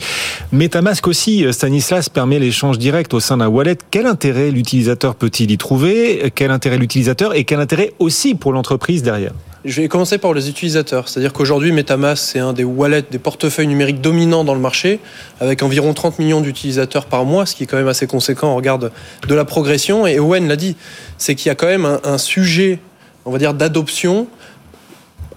MetaMask 0.51 1.07
aussi, 1.07 1.45
Stanislas, 1.53 2.09
permet 2.09 2.39
l'échange 2.39 2.79
direct 2.79 3.13
au 3.13 3.19
sein 3.19 3.37
d'un 3.37 3.47
wallet. 3.47 3.77
Quel 3.91 4.07
intérêt 4.07 4.49
l'utilisateur 4.49 5.13
peut-il 5.13 5.51
y 5.51 5.57
trouver? 5.59 6.31
Quel 6.33 6.49
intérêt 6.49 6.79
l'utilisateur 6.79 7.35
et 7.35 7.43
quel 7.43 7.59
intérêt 7.59 7.93
aussi 7.99 8.33
pour 8.33 8.53
l'entreprise 8.53 9.03
derrière? 9.03 9.33
Je 9.65 9.81
vais 9.83 9.87
commencer 9.87 10.17
par 10.17 10.33
les 10.33 10.49
utilisateurs. 10.49 11.07
C'est-à-dire 11.09 11.31
qu'aujourd'hui, 11.31 11.71
MetaMask, 11.71 12.23
c'est 12.23 12.39
un 12.39 12.53
des 12.53 12.63
wallets, 12.63 13.05
des 13.11 13.19
portefeuilles 13.19 13.67
numériques 13.67 14.01
dominants 14.01 14.43
dans 14.43 14.55
le 14.55 14.59
marché, 14.59 14.99
avec 15.39 15.61
environ 15.61 15.93
30 15.93 16.17
millions 16.17 16.41
d'utilisateurs 16.41 17.05
par 17.05 17.23
mois, 17.23 17.45
ce 17.45 17.53
qui 17.53 17.65
est 17.65 17.67
quand 17.67 17.77
même 17.77 17.87
assez 17.87 18.07
conséquent 18.07 18.47
en 18.47 18.55
regard 18.55 18.79
de 18.79 18.89
la 19.29 19.45
progression. 19.45 20.07
Et 20.07 20.17
Owen 20.17 20.47
l'a 20.47 20.55
dit, 20.55 20.75
c'est 21.19 21.35
qu'il 21.35 21.49
y 21.49 21.51
a 21.51 21.55
quand 21.55 21.67
même 21.67 21.99
un 22.03 22.17
sujet, 22.17 22.79
on 23.25 23.31
va 23.31 23.37
dire, 23.37 23.53
d'adoption 23.53 24.25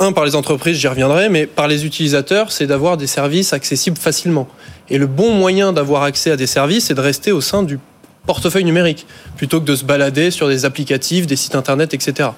un, 0.00 0.12
par 0.12 0.25
les 0.25 0.35
entreprises, 0.35 0.79
j'y 0.79 0.88
reviendrai, 0.88 1.29
mais 1.29 1.47
par 1.47 1.69
les 1.69 1.85
utilisateurs, 1.85 2.50
c'est 2.50 2.67
d'avoir 2.67 2.97
des 2.97 3.06
services 3.06 3.52
accessibles 3.52 3.99
facilement. 3.99 4.49
Et 4.88 4.99
le 4.99 5.06
bon 5.06 5.32
moyen 5.32 5.73
d'avoir 5.73 6.02
accès 6.02 6.31
à 6.31 6.37
des 6.37 6.47
services, 6.47 6.87
c'est 6.87 6.94
de 6.94 7.00
rester 7.00 7.32
au 7.32 7.41
sein 7.41 7.62
du 7.62 7.79
portefeuille 8.26 8.64
numérique, 8.64 9.06
plutôt 9.37 9.61
que 9.61 9.67
de 9.67 9.75
se 9.75 9.85
balader 9.85 10.31
sur 10.31 10.49
des 10.49 10.64
applicatifs, 10.64 11.26
des 11.26 11.37
sites 11.37 11.55
internet, 11.55 11.94
etc. 11.94 12.31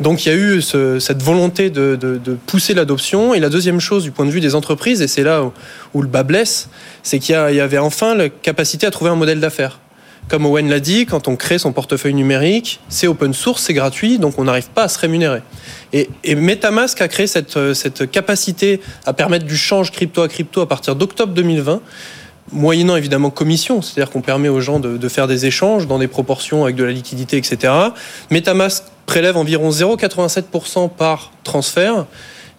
Donc 0.00 0.24
il 0.24 0.28
y 0.28 0.32
a 0.32 0.34
eu 0.34 0.62
cette 0.62 1.22
volonté 1.22 1.70
de, 1.70 2.18
pousser 2.46 2.74
l'adoption. 2.74 3.34
Et 3.34 3.40
la 3.40 3.48
deuxième 3.48 3.80
chose 3.80 4.02
du 4.02 4.10
point 4.10 4.26
de 4.26 4.30
vue 4.30 4.40
des 4.40 4.54
entreprises, 4.54 5.02
et 5.02 5.08
c'est 5.08 5.22
là 5.22 5.42
où, 5.42 5.52
où, 5.94 6.02
le 6.02 6.08
bas 6.08 6.22
blesse, 6.22 6.68
c'est 7.02 7.18
qu'il 7.18 7.34
y, 7.34 7.60
avait 7.60 7.78
enfin 7.78 8.14
la 8.14 8.28
capacité 8.28 8.86
à 8.86 8.90
trouver 8.90 9.10
un 9.10 9.16
modèle 9.16 9.40
d'affaires. 9.40 9.78
Comme 10.28 10.44
Owen 10.44 10.68
l'a 10.68 10.80
dit, 10.80 11.06
quand 11.06 11.28
on 11.28 11.36
crée 11.36 11.58
son 11.58 11.72
portefeuille 11.72 12.14
numérique, 12.14 12.80
c'est 12.88 13.06
open 13.06 13.32
source, 13.32 13.62
c'est 13.62 13.74
gratuit, 13.74 14.18
donc 14.18 14.38
on 14.38 14.44
n'arrive 14.44 14.70
pas 14.70 14.84
à 14.84 14.88
se 14.88 14.98
rémunérer. 14.98 15.40
Et, 15.92 16.08
MetaMask 16.24 17.00
a 17.00 17.06
créé 17.06 17.28
cette, 17.28 17.74
cette 17.74 18.10
capacité 18.10 18.80
à 19.04 19.12
permettre 19.12 19.44
du 19.46 19.56
change 19.56 19.92
crypto 19.92 20.22
à 20.22 20.28
crypto 20.28 20.60
à 20.60 20.68
partir 20.68 20.96
d'octobre 20.96 21.32
2020 21.32 21.80
moyennant 22.52 22.94
évidemment 22.94 23.30
commission, 23.30 23.82
c'est-à-dire 23.82 24.12
qu'on 24.12 24.20
permet 24.20 24.48
aux 24.48 24.60
gens 24.60 24.78
de, 24.78 24.96
de, 24.96 25.08
faire 25.08 25.26
des 25.26 25.46
échanges 25.46 25.88
dans 25.88 25.98
des 25.98 26.06
proportions 26.06 26.62
avec 26.62 26.76
de 26.76 26.84
la 26.84 26.92
liquidité, 26.92 27.36
etc. 27.36 27.72
MetaMask 28.30 28.84
prélève 29.06 29.36
environ 29.36 29.70
0,87% 29.70 30.90
par 30.90 31.32
transfert, 31.42 32.06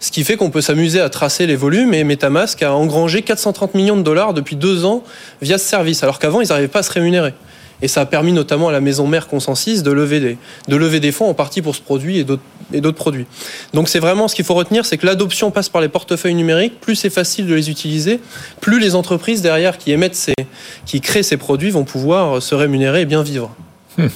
ce 0.00 0.10
qui 0.10 0.24
fait 0.24 0.36
qu'on 0.36 0.50
peut 0.50 0.60
s'amuser 0.60 1.00
à 1.00 1.08
tracer 1.08 1.46
les 1.46 1.56
volumes 1.56 1.92
et 1.92 2.04
MetaMask 2.04 2.62
a 2.62 2.72
engrangé 2.72 3.22
430 3.22 3.74
millions 3.74 3.96
de 3.96 4.02
dollars 4.02 4.32
depuis 4.32 4.56
deux 4.56 4.84
ans 4.84 5.02
via 5.42 5.58
ce 5.58 5.66
service, 5.66 6.02
alors 6.02 6.18
qu'avant 6.18 6.40
ils 6.40 6.48
n'arrivaient 6.48 6.68
pas 6.68 6.80
à 6.80 6.84
se 6.84 6.92
rémunérer. 6.92 7.34
Et 7.82 7.88
ça 7.88 8.00
a 8.02 8.06
permis 8.06 8.32
notamment 8.32 8.68
à 8.68 8.72
la 8.72 8.80
maison 8.80 9.06
mère 9.06 9.28
Consensus 9.28 9.82
de 9.82 9.92
lever 9.92 10.20
des, 10.20 10.38
de 10.68 10.76
lever 10.76 11.00
des 11.00 11.12
fonds 11.12 11.28
en 11.28 11.34
partie 11.34 11.62
pour 11.62 11.74
ce 11.76 11.80
produit 11.80 12.18
et 12.18 12.24
d'autres 12.24 12.96
produits. 12.96 13.26
Donc 13.72 13.88
c'est 13.88 14.00
vraiment 14.00 14.28
ce 14.28 14.34
qu'il 14.34 14.44
faut 14.44 14.54
retenir, 14.54 14.84
c'est 14.84 14.98
que 14.98 15.06
l'adoption 15.06 15.50
passe 15.50 15.68
par 15.68 15.80
les 15.80 15.88
portefeuilles 15.88 16.34
numériques. 16.34 16.80
Plus 16.80 16.96
c'est 16.96 17.10
facile 17.10 17.46
de 17.46 17.54
les 17.54 17.70
utiliser, 17.70 18.20
plus 18.60 18.80
les 18.80 18.94
entreprises 18.94 19.42
derrière 19.42 19.78
qui 19.78 19.92
émettent 19.92 20.16
ces, 20.16 20.34
qui 20.86 21.00
créent 21.00 21.22
ces 21.22 21.36
produits 21.36 21.70
vont 21.70 21.84
pouvoir 21.84 22.42
se 22.42 22.54
rémunérer 22.54 23.02
et 23.02 23.06
bien 23.06 23.22
vivre. 23.22 23.54
Hum 23.98 24.10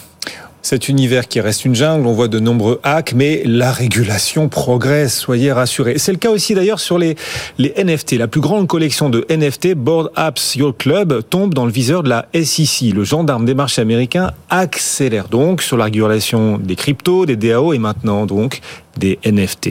cet 0.62 0.88
univers 0.88 1.26
qui 1.26 1.40
reste 1.40 1.64
une 1.64 1.74
jungle, 1.74 2.06
on 2.06 2.12
voit 2.12 2.28
de 2.28 2.38
nombreux 2.38 2.80
hacks, 2.84 3.14
mais 3.14 3.42
la 3.44 3.72
régulation 3.72 4.48
progresse, 4.48 5.18
soyez 5.18 5.50
rassurés. 5.50 5.98
C'est 5.98 6.12
le 6.12 6.18
cas 6.18 6.30
aussi 6.30 6.54
d'ailleurs 6.54 6.78
sur 6.78 6.98
les, 6.98 7.16
NFT. 7.58 8.12
La 8.12 8.28
plus 8.28 8.40
grande 8.40 8.68
collection 8.68 9.10
de 9.10 9.26
NFT, 9.28 9.74
Board 9.74 10.12
Apps 10.14 10.54
Your 10.54 10.76
Club, 10.76 11.22
tombe 11.28 11.52
dans 11.52 11.66
le 11.66 11.72
viseur 11.72 12.04
de 12.04 12.08
la 12.08 12.26
SEC. 12.32 12.94
Le 12.94 13.02
gendarme 13.02 13.44
des 13.44 13.54
marchés 13.54 13.82
américains 13.82 14.30
accélère 14.50 15.28
donc 15.28 15.62
sur 15.62 15.76
la 15.76 15.84
régulation 15.84 16.58
des 16.58 16.76
cryptos, 16.76 17.26
des 17.26 17.36
DAO 17.36 17.72
et 17.72 17.78
maintenant 17.78 18.26
donc 18.26 18.60
des 18.96 19.18
NFT. 19.24 19.70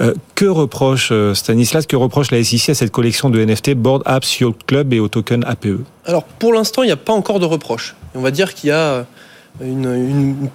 Euh, 0.00 0.14
que 0.34 0.46
reproche 0.46 1.10
euh, 1.12 1.34
Stanislas, 1.34 1.86
que 1.86 1.96
reproche 1.96 2.30
la 2.30 2.42
SEC 2.42 2.70
à 2.70 2.74
cette 2.74 2.92
collection 2.92 3.28
de 3.28 3.44
NFT 3.44 3.74
Board 3.74 4.02
Apps 4.06 4.38
Your 4.38 4.54
Club 4.66 4.92
et 4.94 5.00
au 5.00 5.08
token 5.08 5.44
APE 5.44 5.80
Alors 6.06 6.24
pour 6.24 6.54
l'instant, 6.54 6.82
il 6.82 6.86
n'y 6.86 6.92
a 6.92 6.96
pas 6.96 7.12
encore 7.12 7.40
de 7.40 7.46
reproche. 7.46 7.94
On 8.14 8.20
va 8.20 8.30
dire 8.30 8.54
qu'il 8.54 8.68
y 8.68 8.72
a 8.72 9.06
une, 9.60 10.48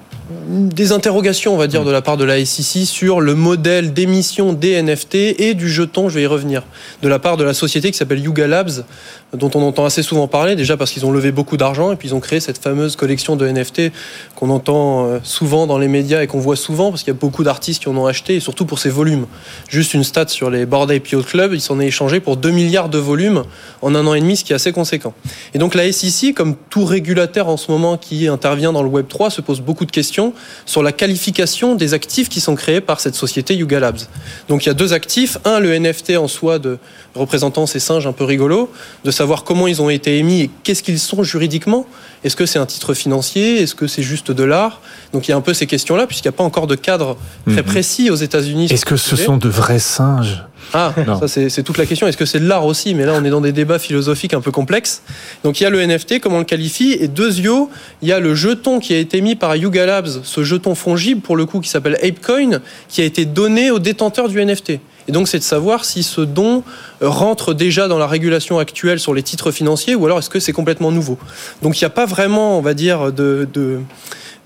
des 0.50 0.92
interrogations, 0.92 1.54
on 1.54 1.58
va 1.58 1.68
dire, 1.68 1.84
de 1.84 1.92
la 1.92 2.02
part 2.02 2.18
de 2.18 2.26
la 2.26 2.44
SEC 2.44 2.86
sur 2.86 3.22
le 3.22 3.36
modèle 3.36 3.94
d'émission 3.94 4.54
des 4.54 4.82
NFT 4.82 5.16
et 5.40 5.54
du 5.54 5.70
jeton, 5.70 6.10
je 6.10 6.16
vais 6.16 6.24
y 6.24 6.28
revenir, 6.28 6.64
de 7.02 7.08
la 7.08 7.20
part 7.20 7.38
de 7.38 7.44
la 7.44 7.54
société 7.54 7.92
qui 7.92 7.98
s'appelle 7.98 8.20
Yuga 8.20 8.48
Labs, 8.48 8.86
dont 9.34 9.52
on 9.54 9.62
entend 9.62 9.84
assez 9.84 10.02
souvent 10.02 10.28
parler, 10.28 10.56
déjà 10.56 10.78
parce 10.78 10.92
qu'ils 10.92 11.06
ont 11.06 11.12
levé 11.12 11.32
beaucoup 11.34 11.58
d'argent 11.58 11.92
et 11.92 11.98
puis 11.98 12.10
ils 12.10 12.16
ont 12.16 12.22
créé 12.22 12.40
cette 12.40 12.58
fameuse 12.58 12.96
collection 12.96 13.36
de 13.36 13.48
NFT 13.48 13.92
qu'on 14.36 14.50
entend 14.50 15.06
euh, 15.06 15.20
souvent 15.24 15.68
dans 15.68 15.78
les 15.78 15.90
médias 15.90 16.22
et 16.22 16.28
qu'on 16.28 16.40
voit 16.40 16.56
souvent 16.56 16.90
parce 16.90 17.04
qu'il 17.04 17.14
y 17.14 17.18
a 17.18 17.20
beaucoup 17.20 17.44
d'artistes 17.44 17.82
qui 17.82 17.90
en 17.90 17.98
ont 17.98 18.06
acheté 18.06 18.36
et 18.36 18.40
surtout 18.40 18.66
pour 18.66 18.80
ces 18.80 18.90
volumes. 18.90 19.26
Juste 19.68 19.94
une 19.94 20.06
stat 20.06 20.30
sur 20.30 20.50
les 20.50 20.66
Bored 20.66 20.90
Ape 20.90 21.04
Club, 21.26 21.54
ils 21.54 21.62
s'en 21.62 21.82
est 21.82 21.88
échangé 21.88 22.22
pour 22.22 22.38
2 22.38 22.52
milliards 22.52 22.90
de 22.90 22.98
volumes 22.98 23.44
en 23.82 23.94
un 23.96 24.08
an 24.08 24.14
et 24.14 24.22
demi, 24.22 24.38
ce 24.38 24.46
qui 24.46 24.54
est 24.54 24.56
assez 24.56 24.72
conséquent. 24.72 25.14
Et 25.54 25.58
donc 25.58 25.76
la 25.76 25.92
SEC, 25.92 26.34
comme 26.34 26.56
tout 26.70 26.86
régulateur 26.86 27.50
en 27.50 27.58
ce 27.58 27.70
moment 27.70 27.98
qui 27.98 28.28
intervient 28.28 28.72
dans 28.72 28.84
le 28.84 28.90
Web 28.90 29.08
3, 29.10 29.30
se 29.30 29.42
pose 29.42 29.60
beaucoup 29.60 29.86
de 29.86 29.92
questions 29.92 30.06
question 30.06 30.34
sur 30.68 30.84
la 30.84 30.92
qualification 30.92 31.74
des 31.74 31.96
actifs 31.96 32.30
qui 32.30 32.40
sont 32.40 32.56
créés 32.56 32.82
par 32.82 33.00
cette 33.00 33.16
société 33.16 33.56
Yuga 33.56 33.80
Labs. 33.80 34.02
Donc 34.50 34.64
il 34.64 34.68
y 34.68 34.70
a 34.70 34.76
deux 34.76 34.94
actifs. 34.94 35.40
Un, 35.46 35.60
le 35.60 35.78
NFT 35.78 36.18
en 36.18 36.28
soi 36.28 36.60
de 36.60 36.78
représentant 37.16 37.66
ces 37.66 37.80
singes 37.80 38.06
un 38.06 38.12
peu 38.12 38.24
rigolos, 38.24 38.70
de 39.04 39.10
savoir 39.16 39.44
comment 39.44 39.68
ils 39.68 39.82
ont 39.82 39.90
été 39.90 40.18
émis 40.18 40.42
et 40.42 40.50
qu'est-ce 40.64 40.84
qu'ils 40.84 41.00
sont 41.00 41.24
juridiquement. 41.24 41.86
Est-ce 42.24 42.36
que 42.36 42.46
c'est 42.46 42.60
un 42.60 42.66
titre 42.66 42.94
financier? 42.94 43.62
Est-ce 43.62 43.76
que 43.76 43.88
c'est 43.88 44.02
juste 44.04 44.32
de 44.32 44.44
l'art? 44.44 44.82
Donc 45.14 45.28
il 45.28 45.32
y 45.32 45.34
a 45.34 45.38
un 45.38 45.42
peu 45.42 45.54
ces 45.54 45.68
questions-là, 45.68 46.08
puisqu'il 46.08 46.28
n'y 46.28 46.36
a 46.36 46.38
pas 46.38 46.44
encore 46.44 46.68
de 46.68 46.76
cadre 46.76 47.18
très 47.48 47.58
Mhm. 47.58 47.64
précis 47.64 48.10
aux 48.10 48.16
États-Unis. 48.16 48.68
Est-ce 48.72 48.86
que 48.86 48.98
ce 48.98 49.16
sont 49.16 49.38
de 49.38 49.48
vrais 49.50 49.80
singes? 49.80 50.44
Ah, 50.74 50.94
Non. 51.06 51.20
ça 51.20 51.28
c'est 51.28 51.62
toute 51.64 51.78
la 51.78 51.86
question. 51.86 52.08
Est-ce 52.08 52.18
que 52.18 52.26
c'est 52.26 52.40
de 52.40 52.48
l'art 52.48 52.66
aussi? 52.66 52.96
Mais 52.96 53.06
là, 53.06 53.14
on 53.16 53.24
est 53.24 53.30
dans 53.30 53.42
des 53.42 53.52
débats 53.52 53.78
philosophiques 53.78 54.34
un 54.34 54.42
peu 54.42 54.52
complexes. 54.52 55.04
Donc 55.44 55.60
il 55.60 55.64
y 55.64 55.68
a 55.68 55.70
le 55.70 55.80
NFT, 55.80 56.20
comment 56.20 56.38
on 56.38 56.40
le 56.40 56.46
qualifie 56.46 56.94
Et 57.00 57.08
deuxio, 57.08 57.70
il 58.02 58.08
y 58.10 58.12
a 58.12 58.20
le 58.20 58.34
jeton 58.34 58.80
qui 58.80 58.94
a 58.94 58.98
été 58.98 59.22
mis 59.22 59.36
par 59.36 59.56
Yuga 59.56 59.86
Labs, 59.86 60.10
ce 60.24 60.44
jeton 60.44 60.74
fongible 60.74 61.22
pour 61.22 61.36
le 61.38 61.46
coup 61.46 61.60
qui 61.60 61.70
s'appelle 61.70 61.98
ApeCoin, 62.04 62.60
qui 62.90 63.02
a 63.02 63.06
été 63.06 63.26
donné 63.26 63.70
au 63.70 63.78
détenteur 63.80 64.28
du 64.28 64.40
NFT. 64.44 64.80
Et 65.08 65.12
donc 65.12 65.28
c'est 65.28 65.40
de 65.40 65.44
savoir 65.44 65.86
si 65.86 66.04
ce 66.04 66.22
don 66.22 66.64
euh, 67.02 67.10
rentre 67.10 67.54
déjà 67.54 67.88
dans 67.88 67.98
la 67.98 68.08
régulation 68.08 68.60
actuelle 68.60 69.00
sur 69.00 69.14
les 69.14 69.24
titres 69.24 69.52
financiers 69.52 69.96
ou 69.96 70.06
alors 70.06 70.20
est-ce 70.20 70.30
que 70.30 70.40
c'est 70.40 70.54
complètement 70.54 70.92
nouveau. 70.92 71.18
Donc 71.62 71.80
il 71.80 71.84
n'y 71.84 71.88
a 71.88 71.92
pas 71.92 72.06
vraiment, 72.06 72.58
on 72.58 72.62
va 72.62 72.74
dire, 72.74 73.12
de, 73.12 73.48
de 73.54 73.80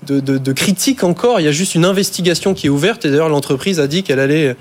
de, 0.06 0.20
de, 0.20 0.38
de 0.38 0.52
critique 0.52 1.04
encore. 1.04 1.40
Il 1.40 1.44
y 1.44 1.48
a 1.48 1.52
juste 1.52 1.74
une 1.74 1.84
investigation 1.84 2.54
qui 2.54 2.66
est 2.66 2.70
ouverte. 2.70 3.04
Et 3.04 3.10
d'ailleurs, 3.10 3.28
l'entreprise 3.28 3.80
a 3.80 3.86
dit 3.86 4.02
qu'elle 4.02 4.20
allait 4.20 4.56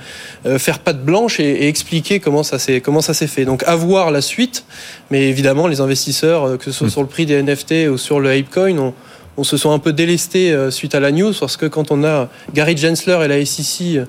euh, 0.46 0.60
faire 0.60 0.80
patte 0.80 1.04
blanche 1.04 1.40
et, 1.40 1.64
et 1.64 1.68
expliquer 1.68 2.20
comment 2.20 2.44
ça 2.44 2.60
s'est 2.60 2.82
comment 2.82 3.02
ça 3.02 3.14
s'est 3.14 3.28
fait. 3.28 3.46
Donc, 3.46 3.64
à 3.66 3.76
voir 3.76 4.12
la 4.12 4.22
suite. 4.22 4.66
Mais 5.12 5.30
évidemment, 5.30 5.68
les 5.68 5.82
investisseurs, 5.82 6.44
euh, 6.46 6.58
que 6.58 6.66
ce 6.66 6.72
soit 6.72 6.88
Mm. 6.88 6.92
sur 6.92 7.02
le 7.02 7.08
prix 7.08 7.26
des 7.26 7.42
NFT 7.42 7.88
ou 7.90 7.98
sur 7.98 8.20
le 8.20 8.32
Apecoin, 8.32 8.78
on, 8.78 8.94
on 9.38 9.44
se 9.44 9.56
sont 9.56 9.72
un 9.72 9.80
peu 9.80 9.94
délestés 9.94 10.54
suite 10.72 10.96
à 10.96 11.00
la 11.00 11.12
news 11.12 11.34
parce 11.40 11.56
que 11.56 11.66
quand 11.66 11.92
on 11.92 12.04
a 12.04 12.28
Gary 12.54 12.76
Gensler 12.76 13.20
et 13.24 13.28
la 13.30 13.46
SEC 13.46 14.02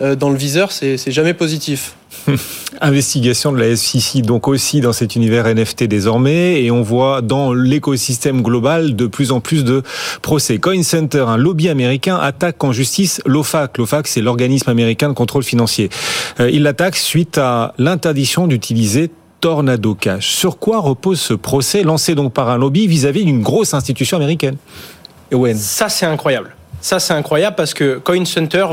dans 0.00 0.30
le 0.30 0.36
viseur, 0.36 0.72
c'est 0.72 0.96
c'est 0.96 1.12
jamais 1.12 1.34
positif. 1.34 1.94
Investigation 2.80 3.52
de 3.52 3.58
la 3.58 3.76
SEC 3.76 4.22
donc 4.22 4.48
aussi 4.48 4.80
dans 4.80 4.92
cet 4.92 5.16
univers 5.16 5.46
NFT 5.46 5.84
désormais 5.84 6.62
et 6.62 6.70
on 6.70 6.82
voit 6.82 7.22
dans 7.22 7.52
l'écosystème 7.52 8.42
global 8.42 8.96
de 8.96 9.06
plus 9.06 9.32
en 9.32 9.40
plus 9.40 9.64
de 9.64 9.82
procès. 10.22 10.58
Coin 10.58 10.82
Center, 10.82 11.24
un 11.26 11.36
lobby 11.36 11.68
américain, 11.68 12.16
attaque 12.16 12.62
en 12.64 12.72
justice 12.72 13.20
l'OFAC. 13.26 13.78
L'OFAC, 13.78 14.06
c'est 14.08 14.20
l'organisme 14.20 14.70
américain 14.70 15.08
de 15.08 15.14
contrôle 15.14 15.42
financier. 15.42 15.90
Euh, 16.40 16.50
il 16.50 16.62
l'attaque 16.62 16.96
suite 16.96 17.38
à 17.38 17.74
l'interdiction 17.78 18.46
d'utiliser 18.46 19.10
Tornado 19.40 19.94
Cash. 19.94 20.28
Sur 20.28 20.58
quoi 20.58 20.80
repose 20.80 21.20
ce 21.20 21.34
procès 21.34 21.82
lancé 21.82 22.14
donc 22.14 22.32
par 22.32 22.48
un 22.48 22.58
lobby 22.58 22.86
vis-à-vis 22.86 23.24
d'une 23.24 23.42
grosse 23.42 23.74
institution 23.74 24.16
américaine? 24.16 24.56
Ça, 25.56 25.88
c'est 25.88 26.06
incroyable. 26.06 26.54
Ça, 26.84 27.00
c'est 27.00 27.14
incroyable 27.14 27.56
parce 27.56 27.72
que 27.72 27.96
Coin 27.96 28.26
Center 28.26 28.66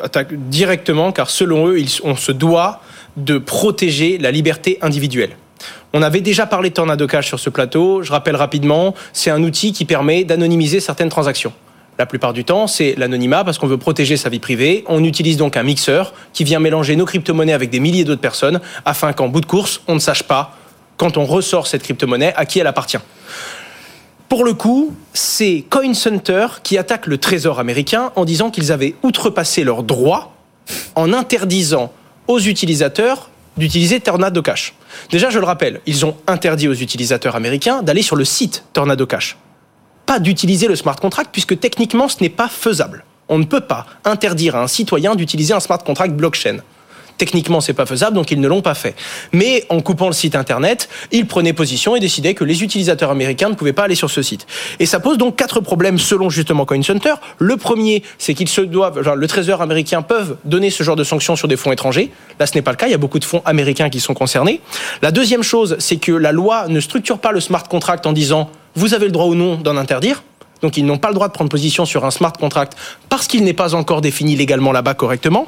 attaque 0.00 0.32
directement 0.48 1.12
car 1.12 1.28
selon 1.28 1.68
eux, 1.68 1.76
on 2.04 2.16
se 2.16 2.32
doit 2.32 2.80
de 3.18 3.36
protéger 3.36 4.16
la 4.16 4.30
liberté 4.30 4.78
individuelle. 4.80 5.36
On 5.92 6.00
avait 6.00 6.22
déjà 6.22 6.46
parlé 6.46 6.70
de 6.70 6.74
Tornado 6.74 7.06
Cash 7.06 7.26
sur 7.28 7.38
ce 7.38 7.50
plateau. 7.50 8.02
Je 8.02 8.12
rappelle 8.12 8.34
rapidement, 8.34 8.94
c'est 9.12 9.28
un 9.28 9.42
outil 9.42 9.74
qui 9.74 9.84
permet 9.84 10.24
d'anonymiser 10.24 10.80
certaines 10.80 11.10
transactions. 11.10 11.52
La 11.98 12.06
plupart 12.06 12.32
du 12.32 12.46
temps, 12.46 12.66
c'est 12.66 12.94
l'anonymat 12.96 13.44
parce 13.44 13.58
qu'on 13.58 13.66
veut 13.66 13.76
protéger 13.76 14.16
sa 14.16 14.30
vie 14.30 14.38
privée. 14.38 14.82
On 14.88 15.04
utilise 15.04 15.36
donc 15.36 15.58
un 15.58 15.62
mixeur 15.62 16.14
qui 16.32 16.44
vient 16.44 16.60
mélanger 16.60 16.96
nos 16.96 17.04
crypto-monnaies 17.04 17.52
avec 17.52 17.68
des 17.68 17.80
milliers 17.80 18.04
d'autres 18.04 18.22
personnes 18.22 18.62
afin 18.86 19.12
qu'en 19.12 19.28
bout 19.28 19.42
de 19.42 19.46
course, 19.46 19.82
on 19.86 19.96
ne 19.96 20.00
sache 20.00 20.22
pas, 20.22 20.56
quand 20.96 21.18
on 21.18 21.26
ressort 21.26 21.66
cette 21.66 21.82
crypto-monnaie, 21.82 22.32
à 22.36 22.46
qui 22.46 22.58
elle 22.58 22.66
appartient. 22.66 22.96
Pour 24.30 24.44
le 24.44 24.54
coup, 24.54 24.94
c'est 25.12 25.64
Coin 25.68 25.92
Center 25.92 26.46
qui 26.62 26.78
attaque 26.78 27.08
le 27.08 27.18
Trésor 27.18 27.58
américain 27.58 28.12
en 28.14 28.24
disant 28.24 28.52
qu'ils 28.52 28.70
avaient 28.70 28.94
outrepassé 29.02 29.64
leurs 29.64 29.82
droits 29.82 30.32
en 30.94 31.12
interdisant 31.12 31.92
aux 32.28 32.38
utilisateurs 32.38 33.28
d'utiliser 33.56 33.98
Tornado 33.98 34.40
Cash. 34.40 34.74
Déjà, 35.10 35.30
je 35.30 35.40
le 35.40 35.44
rappelle, 35.44 35.80
ils 35.84 36.06
ont 36.06 36.16
interdit 36.28 36.68
aux 36.68 36.74
utilisateurs 36.74 37.34
américains 37.34 37.82
d'aller 37.82 38.02
sur 38.02 38.14
le 38.14 38.24
site 38.24 38.62
Tornado 38.72 39.04
Cash. 39.04 39.36
Pas 40.06 40.20
d'utiliser 40.20 40.68
le 40.68 40.76
smart 40.76 40.94
contract 40.94 41.30
puisque 41.32 41.58
techniquement 41.58 42.06
ce 42.06 42.18
n'est 42.20 42.28
pas 42.28 42.48
faisable. 42.48 43.04
On 43.28 43.38
ne 43.38 43.44
peut 43.44 43.62
pas 43.62 43.84
interdire 44.04 44.54
à 44.54 44.62
un 44.62 44.68
citoyen 44.68 45.16
d'utiliser 45.16 45.54
un 45.54 45.60
smart 45.60 45.82
contract 45.82 46.14
blockchain. 46.14 46.58
Techniquement, 47.20 47.60
c'est 47.60 47.74
pas 47.74 47.84
faisable, 47.84 48.16
donc 48.16 48.30
ils 48.30 48.40
ne 48.40 48.48
l'ont 48.48 48.62
pas 48.62 48.72
fait. 48.72 48.94
Mais 49.32 49.66
en 49.68 49.82
coupant 49.82 50.06
le 50.06 50.14
site 50.14 50.34
internet, 50.34 50.88
ils 51.12 51.26
prenaient 51.26 51.52
position 51.52 51.94
et 51.94 52.00
décidaient 52.00 52.32
que 52.32 52.44
les 52.44 52.62
utilisateurs 52.62 53.10
américains 53.10 53.50
ne 53.50 53.54
pouvaient 53.56 53.74
pas 53.74 53.82
aller 53.82 53.94
sur 53.94 54.10
ce 54.10 54.22
site. 54.22 54.46
Et 54.78 54.86
ça 54.86 55.00
pose 55.00 55.18
donc 55.18 55.36
quatre 55.36 55.60
problèmes 55.60 55.98
selon 55.98 56.30
justement 56.30 56.64
Coin 56.64 56.82
Center. 56.82 57.12
Le 57.36 57.58
premier, 57.58 58.02
c'est 58.16 58.32
qu'ils 58.32 58.48
se 58.48 58.62
doivent, 58.62 59.02
genre, 59.02 59.16
le 59.16 59.26
Trésor 59.28 59.60
américain 59.60 60.00
peuvent 60.00 60.38
donner 60.46 60.70
ce 60.70 60.82
genre 60.82 60.96
de 60.96 61.04
sanctions 61.04 61.36
sur 61.36 61.46
des 61.46 61.58
fonds 61.58 61.72
étrangers. 61.72 62.10
Là, 62.38 62.46
ce 62.46 62.54
n'est 62.54 62.62
pas 62.62 62.70
le 62.70 62.78
cas. 62.78 62.86
Il 62.86 62.92
y 62.92 62.94
a 62.94 62.98
beaucoup 62.98 63.18
de 63.18 63.24
fonds 63.26 63.42
américains 63.44 63.90
qui 63.90 64.00
sont 64.00 64.14
concernés. 64.14 64.62
La 65.02 65.10
deuxième 65.10 65.42
chose, 65.42 65.76
c'est 65.78 65.98
que 65.98 66.12
la 66.12 66.32
loi 66.32 66.68
ne 66.68 66.80
structure 66.80 67.18
pas 67.18 67.32
le 67.32 67.40
smart 67.40 67.64
contract 67.64 68.06
en 68.06 68.14
disant 68.14 68.48
vous 68.76 68.94
avez 68.94 69.04
le 69.04 69.12
droit 69.12 69.26
ou 69.26 69.34
non 69.34 69.56
d'en 69.56 69.76
interdire. 69.76 70.22
Donc 70.62 70.76
ils 70.76 70.84
n'ont 70.84 70.98
pas 70.98 71.08
le 71.08 71.14
droit 71.14 71.28
de 71.28 71.32
prendre 71.32 71.50
position 71.50 71.84
sur 71.84 72.04
un 72.04 72.10
smart 72.10 72.32
contract 72.32 72.76
parce 73.08 73.26
qu'il 73.26 73.44
n'est 73.44 73.52
pas 73.52 73.74
encore 73.74 74.00
défini 74.00 74.36
légalement 74.36 74.72
là-bas 74.72 74.94
correctement. 74.94 75.46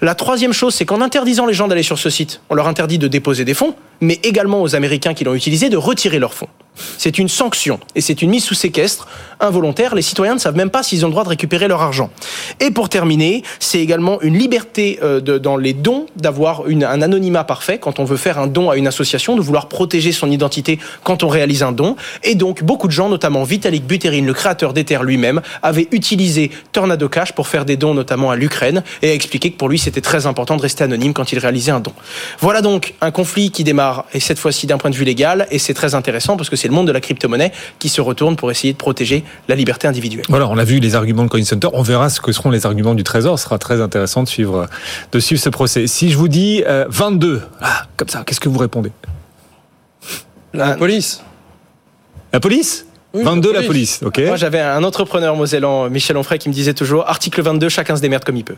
La 0.00 0.14
troisième 0.14 0.52
chose, 0.52 0.74
c'est 0.74 0.84
qu'en 0.84 1.00
interdisant 1.00 1.46
les 1.46 1.54
gens 1.54 1.68
d'aller 1.68 1.82
sur 1.82 1.98
ce 1.98 2.10
site, 2.10 2.40
on 2.50 2.54
leur 2.54 2.68
interdit 2.68 2.98
de 2.98 3.08
déposer 3.08 3.44
des 3.44 3.54
fonds, 3.54 3.74
mais 4.00 4.20
également 4.22 4.62
aux 4.62 4.74
Américains 4.74 5.14
qui 5.14 5.24
l'ont 5.24 5.34
utilisé 5.34 5.68
de 5.68 5.76
retirer 5.76 6.18
leurs 6.18 6.34
fonds. 6.34 6.48
C'est 6.98 7.18
une 7.18 7.28
sanction 7.28 7.80
et 7.94 8.00
c'est 8.00 8.22
une 8.22 8.30
mise 8.30 8.44
sous 8.44 8.54
séquestre 8.54 9.06
involontaire. 9.40 9.94
Les 9.94 10.02
citoyens 10.02 10.34
ne 10.34 10.38
savent 10.38 10.56
même 10.56 10.70
pas 10.70 10.82
s'ils 10.82 11.04
ont 11.04 11.08
le 11.08 11.12
droit 11.12 11.24
de 11.24 11.28
récupérer 11.28 11.68
leur 11.68 11.82
argent. 11.82 12.10
Et 12.60 12.70
pour 12.70 12.88
terminer, 12.88 13.42
c'est 13.58 13.80
également 13.80 14.20
une 14.22 14.38
liberté 14.38 14.98
euh, 15.02 15.20
dans 15.20 15.56
les 15.56 15.72
dons 15.74 16.06
d'avoir 16.16 16.62
un 16.66 17.02
anonymat 17.02 17.44
parfait 17.44 17.78
quand 17.78 17.98
on 17.98 18.04
veut 18.04 18.16
faire 18.16 18.38
un 18.38 18.46
don 18.46 18.70
à 18.70 18.76
une 18.76 18.86
association, 18.86 19.36
de 19.36 19.42
vouloir 19.42 19.68
protéger 19.68 20.12
son 20.12 20.30
identité 20.30 20.78
quand 21.04 21.22
on 21.24 21.28
réalise 21.28 21.62
un 21.62 21.72
don. 21.72 21.96
Et 22.22 22.34
donc, 22.34 22.62
beaucoup 22.62 22.86
de 22.86 22.92
gens, 22.92 23.08
notamment 23.08 23.42
Vitalik 23.42 23.86
Buterin, 23.86 24.22
le 24.22 24.34
créateur 24.34 24.72
d'Ether 24.72 25.00
lui-même, 25.02 25.42
avait 25.62 25.88
utilisé 25.90 26.50
Tornado 26.72 27.08
Cash 27.08 27.32
pour 27.32 27.48
faire 27.48 27.64
des 27.64 27.76
dons 27.76 27.94
notamment 27.94 28.30
à 28.30 28.36
l'Ukraine 28.36 28.82
et 29.02 29.10
a 29.10 29.14
expliqué 29.14 29.50
que 29.50 29.56
pour 29.56 29.68
lui, 29.68 29.78
c'était 29.78 30.00
très 30.00 30.26
important 30.26 30.56
de 30.56 30.62
rester 30.62 30.84
anonyme 30.84 31.12
quand 31.12 31.32
il 31.32 31.38
réalisait 31.38 31.72
un 31.72 31.80
don. 31.80 31.92
Voilà 32.40 32.62
donc 32.62 32.94
un 33.00 33.10
conflit 33.10 33.50
qui 33.50 33.64
démarre, 33.64 34.04
et 34.14 34.20
cette 34.20 34.38
fois-ci 34.38 34.66
d'un 34.66 34.78
point 34.78 34.90
de 34.90 34.96
vue 34.96 35.04
légal, 35.04 35.46
et 35.50 35.58
c'est 35.58 35.74
très 35.74 35.94
intéressant 35.94 36.36
parce 36.36 36.48
que 36.48 36.56
c'est 36.62 36.68
le 36.68 36.74
monde 36.74 36.86
de 36.86 36.92
la 36.92 37.00
crypto-monnaie 37.00 37.52
qui 37.80 37.88
se 37.88 38.00
retourne 38.00 38.36
pour 38.36 38.50
essayer 38.50 38.72
de 38.72 38.78
protéger 38.78 39.24
la 39.48 39.56
liberté 39.56 39.88
individuelle. 39.88 40.24
Voilà, 40.28 40.48
on 40.48 40.56
a 40.58 40.64
vu 40.64 40.78
les 40.78 40.94
arguments 40.94 41.24
de 41.24 41.28
Coin 41.28 41.42
Center. 41.44 41.68
On 41.72 41.82
verra 41.82 42.08
ce 42.08 42.20
que 42.20 42.30
seront 42.30 42.50
les 42.50 42.66
arguments 42.66 42.94
du 42.94 43.02
Trésor. 43.02 43.38
Ce 43.38 43.44
sera 43.44 43.58
très 43.58 43.80
intéressant 43.80 44.22
de 44.22 44.28
suivre, 44.28 44.68
de 45.10 45.18
suivre 45.18 45.42
ce 45.42 45.48
procès. 45.48 45.88
Si 45.88 46.10
je 46.10 46.16
vous 46.16 46.28
dis 46.28 46.62
euh, 46.66 46.84
22, 46.88 47.42
ah, 47.60 47.86
comme 47.96 48.08
ça, 48.08 48.22
qu'est-ce 48.24 48.40
que 48.40 48.48
vous 48.48 48.58
répondez? 48.58 48.92
La 50.54 50.76
police. 50.76 51.22
La 52.32 52.38
police? 52.38 52.86
Oui, 53.14 53.24
22, 53.24 53.52
la 53.52 53.62
police, 53.62 54.00
ok 54.02 54.22
Moi, 54.26 54.36
j'avais 54.36 54.60
un 54.60 54.82
entrepreneur 54.84 55.36
mosellan, 55.36 55.90
Michel 55.90 56.16
Onfray, 56.16 56.38
qui 56.38 56.48
me 56.48 56.54
disait 56.54 56.72
toujours 56.72 57.06
article 57.06 57.42
22, 57.42 57.68
chacun 57.68 57.94
se 57.94 58.00
démerde 58.00 58.24
comme 58.24 58.36
il 58.36 58.44
peut. 58.44 58.56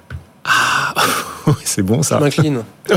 C'est 1.64 1.82
bon 1.82 2.02
Je 2.02 2.08
ça. 2.08 2.18
m'incline. 2.20 2.62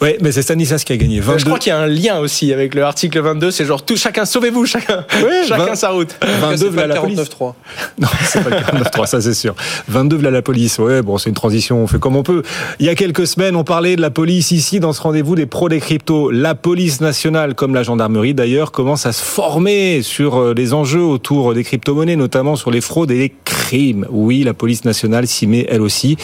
Ouais, 0.00 0.16
mais 0.20 0.32
c'est 0.32 0.42
Stanislas 0.42 0.82
qui 0.84 0.92
a 0.92 0.96
gagné. 0.96 1.18
Je 1.18 1.22
22, 1.22 1.44
crois 1.44 1.58
qu'il 1.58 1.70
y 1.70 1.72
a 1.74 1.78
un 1.78 1.86
lien 1.86 2.18
aussi 2.18 2.52
avec 2.52 2.74
le 2.74 2.82
article 2.82 3.20
22, 3.20 3.50
c'est 3.50 3.64
genre 3.66 3.84
tout 3.84 3.96
chacun 3.96 4.24
sauvez-vous, 4.24 4.64
chacun, 4.66 5.04
Ouais, 5.22 5.42
chacun 5.48 5.74
sa 5.76 5.90
route. 5.90 6.16
22 6.22 6.56
C'est 6.56 6.64
pas 6.64 6.70
voilà 6.72 6.86
le 6.88 6.94
la 6.94 7.00
police. 7.00 7.18
49.3. 7.20 7.54
Non, 8.00 8.08
c'est 8.24 8.42
pas 8.42 8.50
le 8.50 8.56
49.3, 8.56 9.06
ça 9.06 9.20
c'est 9.20 9.34
sûr. 9.34 9.54
22 9.88 10.16
voilà 10.16 10.30
la 10.30 10.42
police. 10.42 10.78
Ouais, 10.78 11.02
bon, 11.02 11.18
c'est 11.18 11.28
une 11.28 11.34
transition, 11.36 11.82
on 11.82 11.86
fait 11.86 11.98
comme 12.00 12.16
on 12.16 12.22
peut. 12.22 12.42
Il 12.80 12.86
y 12.86 12.88
a 12.88 12.94
quelques 12.94 13.26
semaines, 13.26 13.54
on 13.54 13.64
parlait 13.64 13.96
de 13.96 14.00
la 14.00 14.10
police 14.10 14.50
ici 14.50 14.80
dans 14.80 14.92
ce 14.92 15.02
rendez-vous 15.02 15.34
des 15.36 15.46
pros 15.46 15.68
des 15.68 15.78
cryptos. 15.80 16.30
La 16.30 16.54
police 16.54 17.00
nationale, 17.00 17.54
comme 17.54 17.74
la 17.74 17.82
gendarmerie 17.82 18.34
d'ailleurs, 18.34 18.72
commence 18.72 19.04
à 19.06 19.12
se 19.12 19.22
former 19.22 20.02
sur 20.02 20.36
euh, 20.36 20.54
les 20.54 20.72
enjeux 20.74 21.02
autour 21.04 21.52
des 21.54 21.62
crypto-monnaies, 21.64 22.16
notamment 22.16 22.56
sur 22.56 22.70
les 22.70 22.80
fraudes 22.80 23.10
et 23.10 23.18
les 23.18 23.34
crimes. 23.44 24.06
Oui, 24.10 24.42
la 24.42 24.54
police 24.54 24.84
nationale 24.84 25.26
s'y 25.26 25.46
met 25.46 25.66
elle 25.68 25.82
aussi. 25.82 26.16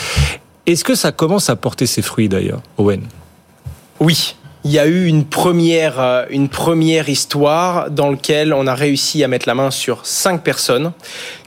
Est-ce 0.69 0.85
que 0.85 0.95
ça 0.95 1.13
commence 1.13 1.49
à 1.49 1.57
porter 1.57 1.87
ses 1.87 2.03
fruits 2.03 2.29
d'ailleurs, 2.29 2.61
Owen? 2.77 3.01
Oui. 4.01 4.37
Il 4.65 4.71
y 4.71 4.79
a 4.79 4.87
eu 4.87 5.07
une 5.07 5.25
première, 5.25 5.99
euh, 5.99 6.27
une 6.29 6.51
première 6.51 7.09
histoire 7.09 7.91
dans 7.91 8.11
laquelle 8.11 8.53
on 8.53 8.67
a 8.67 8.75
réussi 8.75 9.25
à 9.25 9.29
mettre 9.29 9.49
la 9.49 9.55
main 9.55 9.71
sur 9.71 10.05
cinq 10.05 10.45
personnes 10.45 10.93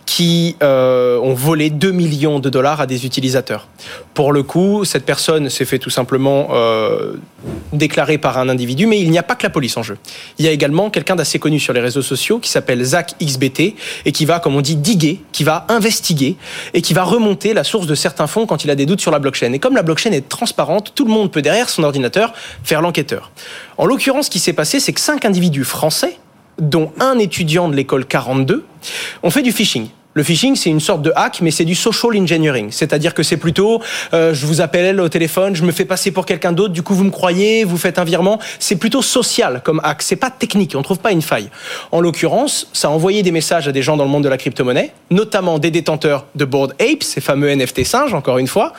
qui 0.06 0.56
euh, 0.62 1.18
ont 1.20 1.34
volé 1.34 1.70
2 1.70 1.92
millions 1.92 2.40
de 2.40 2.50
dollars 2.50 2.82
à 2.82 2.86
des 2.86 3.06
utilisateurs. 3.06 3.68
Pour 4.14 4.34
le 4.34 4.44
coup, 4.44 4.84
cette 4.86 5.06
personne 5.06 5.50
s'est 5.50 5.66
fait 5.66 5.80
tout 5.80 5.90
simplement 5.90 6.50
euh, 6.52 7.14
déclarer 7.74 8.18
par 8.18 8.38
un 8.38 8.50
individu, 8.50 8.88
mais 8.88 9.00
il 9.00 9.10
n'y 9.12 9.18
a 9.18 9.24
pas 9.24 9.36
que 9.36 9.44
la 9.44 9.50
police 9.50 9.78
en 9.78 9.84
jeu. 9.84 9.98
Il 10.38 10.46
y 10.46 10.48
a 10.48 10.52
également 10.52 10.90
quelqu'un 10.90 11.16
d'assez 11.16 11.40
connu 11.40 11.60
sur 11.60 11.74
les 11.74 11.80
réseaux 11.80 12.02
sociaux 12.02 12.40
qui 12.40 12.50
s'appelle 12.50 12.84
Zach 12.84 13.16
XBT 13.22 13.76
et 14.06 14.12
qui 14.12 14.26
va, 14.26 14.40
comme 14.40 14.56
on 14.56 14.62
dit, 14.62 14.76
diguer, 14.76 15.22
qui 15.32 15.44
va 15.44 15.66
investiguer 15.70 16.36
et 16.74 16.82
qui 16.82 16.94
va 16.94 17.04
remonter 17.04 17.54
la 17.54 17.64
source 17.64 17.88
de 17.88 17.96
certains 17.96 18.28
fonds 18.28 18.46
quand 18.46 18.64
il 18.64 18.70
a 18.70 18.76
des 18.76 18.86
doutes 18.86 19.02
sur 19.02 19.12
la 19.12 19.20
blockchain. 19.20 19.54
Et 19.54 19.60
comme 19.60 19.76
la 19.76 19.84
blockchain 19.84 20.12
est 20.12 20.28
transparente, 20.28 20.94
tout 20.96 21.06
le 21.06 21.12
monde 21.12 21.32
peut 21.32 21.42
derrière 21.42 21.70
son 21.70 21.84
ordinateur 21.84 22.34
faire 22.64 22.82
l'enquêteur. 22.82 23.32
En 23.78 23.86
l'occurrence, 23.86 24.26
ce 24.26 24.32
qui 24.32 24.40
s'est 24.40 24.54
passé, 24.54 24.80
c'est 24.80 24.94
que 24.94 25.02
cinq 25.02 25.26
individus 25.26 25.64
français 25.64 26.20
dont 26.60 26.92
un 27.00 27.18
étudiant 27.20 27.70
de 27.70 27.76
l'école 27.76 28.06
42, 28.06 28.66
ont 29.24 29.30
fait 29.30 29.42
du 29.42 29.52
phishing. 29.52 29.90
Le 30.14 30.24
phishing, 30.24 30.58
c'est 30.58 30.70
une 30.70 30.82
sorte 30.82 31.02
de 31.02 31.14
hack, 31.16 31.40
mais 31.42 31.52
c'est 31.52 31.64
du 31.64 31.74
social 31.74 32.18
engineering. 32.18 32.68
C'est-à-dire 32.70 33.14
que 33.14 33.24
c'est 33.24 33.38
plutôt, 33.38 33.82
euh, 34.14 34.34
je 34.34 34.46
vous 34.46 34.60
appelle 34.60 35.00
au 35.00 35.08
téléphone, 35.08 35.56
je 35.56 35.64
me 35.64 35.72
fais 35.72 35.86
passer 35.86 36.12
pour 36.12 36.26
quelqu'un 36.26 36.52
d'autre, 36.52 36.74
du 36.74 36.84
coup 36.84 36.94
vous 36.94 37.06
me 37.06 37.12
croyez, 37.12 37.64
vous 37.64 37.78
faites 37.78 37.98
un 37.98 38.04
virement. 38.04 38.38
C'est 38.60 38.76
plutôt 38.76 39.02
social 39.02 39.62
comme 39.64 39.80
hack. 39.86 40.02
C'est 40.02 40.18
pas 40.18 40.30
technique. 40.30 40.74
On 40.76 40.82
trouve 40.82 41.00
pas 41.00 41.14
une 41.14 41.22
faille. 41.22 41.50
En 41.94 42.02
l'occurrence, 42.02 42.68
ça 42.74 42.90
a 42.90 42.92
envoyé 42.92 43.24
des 43.24 43.32
messages 43.32 43.70
à 43.70 43.72
des 43.72 43.82
gens 43.82 43.96
dans 43.96 44.04
le 44.04 44.10
monde 44.10 44.26
de 44.26 44.30
la 44.30 44.38
crypto-monnaie, 44.38 44.92
notamment 45.12 45.60
des 45.60 45.72
détenteurs 45.72 46.26
de 46.36 46.44
Board 46.44 46.74
Apes, 46.82 47.04
ces 47.04 47.22
fameux 47.22 47.50
NFT 47.56 47.86
singes, 47.86 48.14
encore 48.14 48.38
une 48.38 48.48
fois, 48.48 48.74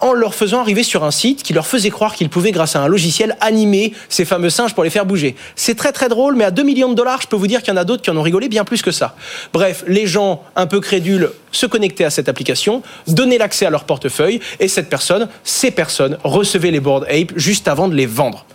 en 0.00 0.14
leur 0.14 0.34
faisant 0.34 0.60
arriver 0.60 0.82
sur 0.82 1.04
un 1.04 1.10
site 1.10 1.42
qui 1.42 1.52
leur 1.52 1.66
faisait 1.66 1.90
croire 1.90 2.14
qu'ils 2.14 2.30
pouvaient, 2.30 2.52
grâce 2.52 2.74
à 2.74 2.80
un 2.80 2.88
logiciel, 2.88 3.36
animer 3.42 3.92
ces 4.08 4.24
fameux 4.24 4.50
singes 4.50 4.74
pour 4.74 4.84
les 4.84 4.90
faire 4.90 5.04
bouger. 5.04 5.36
C'est 5.56 5.74
très 5.74 5.92
très 5.92 6.08
drôle, 6.08 6.36
mais 6.36 6.44
à 6.44 6.50
2 6.50 6.62
millions 6.62 6.88
de 6.88 6.94
dollars, 6.94 7.20
je 7.20 7.26
peux 7.26 7.36
vous 7.36 7.46
dire 7.46 7.62
qu'il 7.62 7.74
y 7.74 7.76
en 7.76 7.80
a 7.80 7.84
d'autres 7.84 8.02
qui 8.02 8.10
en 8.10 8.16
ont 8.16 8.22
rigolé 8.22 8.48
bien 8.48 8.64
plus 8.64 8.80
que 8.80 8.92
ça. 8.92 9.14
Bref, 9.52 9.84
les 9.86 10.06
gens 10.06 10.42
un 10.56 10.69
peu 10.70 10.80
crédules 10.80 11.30
se 11.52 11.66
connectaient 11.66 12.04
à 12.04 12.10
cette 12.10 12.28
application, 12.28 12.82
donnaient 13.08 13.38
l'accès 13.38 13.66
à 13.66 13.70
leur 13.70 13.84
portefeuille, 13.84 14.40
et 14.60 14.68
cette 14.68 14.88
personne, 14.88 15.28
ces 15.44 15.70
personnes, 15.70 16.16
recevaient 16.24 16.70
les 16.70 16.80
Board 16.80 17.04
Ape 17.10 17.32
juste 17.36 17.68
avant 17.68 17.88
de 17.88 17.94
les 17.94 18.06
vendre. 18.06 18.46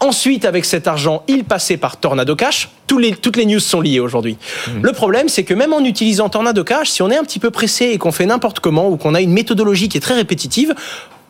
Ensuite, 0.00 0.44
avec 0.44 0.64
cet 0.64 0.88
argent, 0.88 1.22
ils 1.28 1.44
passaient 1.44 1.76
par 1.76 1.96
Tornado 1.96 2.34
Cash. 2.34 2.68
les, 2.98 3.12
toutes 3.12 3.36
les 3.36 3.46
news 3.46 3.60
sont 3.60 3.80
liées 3.80 4.00
aujourd'hui. 4.00 4.36
Mmh. 4.66 4.82
Le 4.82 4.92
problème, 4.92 5.28
c'est 5.28 5.44
que 5.44 5.54
même 5.54 5.72
en 5.72 5.84
utilisant 5.84 6.28
Tornado 6.28 6.64
Cash, 6.64 6.90
si 6.90 7.02
on 7.02 7.10
est 7.10 7.16
un 7.16 7.22
petit 7.22 7.38
peu 7.38 7.50
pressé 7.50 7.86
et 7.86 7.98
qu'on 7.98 8.10
fait 8.10 8.26
n'importe 8.26 8.58
comment 8.58 8.88
ou 8.88 8.96
qu'on 8.96 9.14
a 9.14 9.20
une 9.20 9.32
méthodologie 9.32 9.88
qui 9.88 9.98
est 9.98 10.00
très 10.00 10.14
répétitive, 10.14 10.74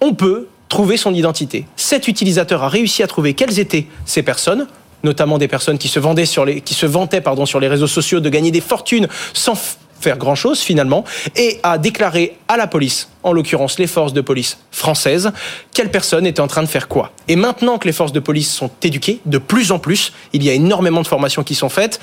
on 0.00 0.14
peut 0.14 0.48
trouver 0.70 0.96
son 0.96 1.12
identité. 1.12 1.66
Cet 1.76 2.08
utilisateur 2.08 2.62
a 2.62 2.70
réussi 2.70 3.02
à 3.02 3.06
trouver 3.06 3.34
quelles 3.34 3.58
étaient 3.58 3.86
ces 4.06 4.22
personnes, 4.22 4.66
notamment 5.04 5.36
des 5.36 5.48
personnes 5.48 5.76
qui 5.76 5.88
se 5.88 5.98
vendaient 5.98 6.24
sur 6.24 6.46
les, 6.46 6.62
qui 6.62 6.72
se 6.72 6.86
vantaient 6.86 7.20
pardon 7.20 7.44
sur 7.44 7.60
les 7.60 7.68
réseaux 7.68 7.86
sociaux 7.86 8.20
de 8.20 8.28
gagner 8.30 8.50
des 8.50 8.62
fortunes 8.62 9.06
sans 9.34 9.54
faire 10.02 10.18
grand-chose 10.18 10.60
finalement, 10.60 11.04
et 11.36 11.58
a 11.62 11.78
déclaré 11.78 12.36
à 12.48 12.56
la 12.56 12.66
police, 12.66 13.08
en 13.22 13.32
l'occurrence 13.32 13.78
les 13.78 13.86
forces 13.86 14.12
de 14.12 14.20
police 14.20 14.58
françaises, 14.70 15.32
quelle 15.72 15.90
personne 15.90 16.26
était 16.26 16.40
en 16.40 16.48
train 16.48 16.62
de 16.62 16.68
faire 16.68 16.88
quoi. 16.88 17.12
Et 17.28 17.36
maintenant 17.36 17.78
que 17.78 17.86
les 17.86 17.92
forces 17.92 18.12
de 18.12 18.20
police 18.20 18.52
sont 18.52 18.70
éduquées, 18.82 19.20
de 19.26 19.38
plus 19.38 19.72
en 19.72 19.78
plus, 19.78 20.12
il 20.32 20.42
y 20.42 20.50
a 20.50 20.52
énormément 20.52 21.02
de 21.02 21.06
formations 21.06 21.42
qui 21.42 21.54
sont 21.54 21.68
faites, 21.68 22.00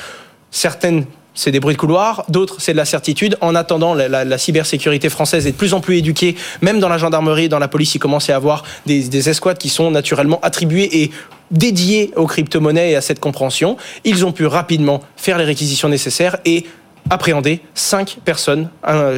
certaines 0.51 1.05
c'est 1.35 1.51
des 1.51 1.59
bruits 1.59 1.75
de 1.75 1.79
couloir, 1.79 2.25
d'autres 2.27 2.57
c'est 2.59 2.73
de 2.73 2.77
la 2.77 2.85
certitude. 2.85 3.37
En 3.39 3.55
attendant, 3.55 3.93
la, 3.93 4.37
cybersécurité 4.37 5.09
française 5.09 5.47
est 5.47 5.51
de 5.51 5.55
plus 5.55 5.73
en 5.73 5.79
plus 5.79 5.97
éduquée, 5.97 6.35
même 6.61 6.79
dans 6.79 6.89
la 6.89 6.97
gendarmerie, 6.97 7.47
dans 7.47 7.59
la 7.59 7.69
police, 7.69 7.95
il 7.95 7.99
commence 7.99 8.29
à 8.29 8.35
avoir 8.35 8.63
des, 8.85 9.03
des 9.03 9.29
escouades 9.29 9.57
qui 9.57 9.69
sont 9.69 9.89
naturellement 9.89 10.39
attribuées 10.41 10.89
et 11.03 11.11
dédiées 11.51 12.11
aux 12.15 12.27
crypto-monnaies 12.27 12.91
et 12.91 12.95
à 12.95 13.01
cette 13.01 13.19
compréhension. 13.19 13.77
Ils 14.03 14.25
ont 14.25 14.31
pu 14.31 14.45
rapidement 14.45 15.01
faire 15.15 15.37
les 15.37 15.45
réquisitions 15.45 15.89
nécessaires 15.89 16.37
et 16.45 16.65
appréhender 17.09 17.61
cinq 17.73 18.19
personnes 18.23 18.69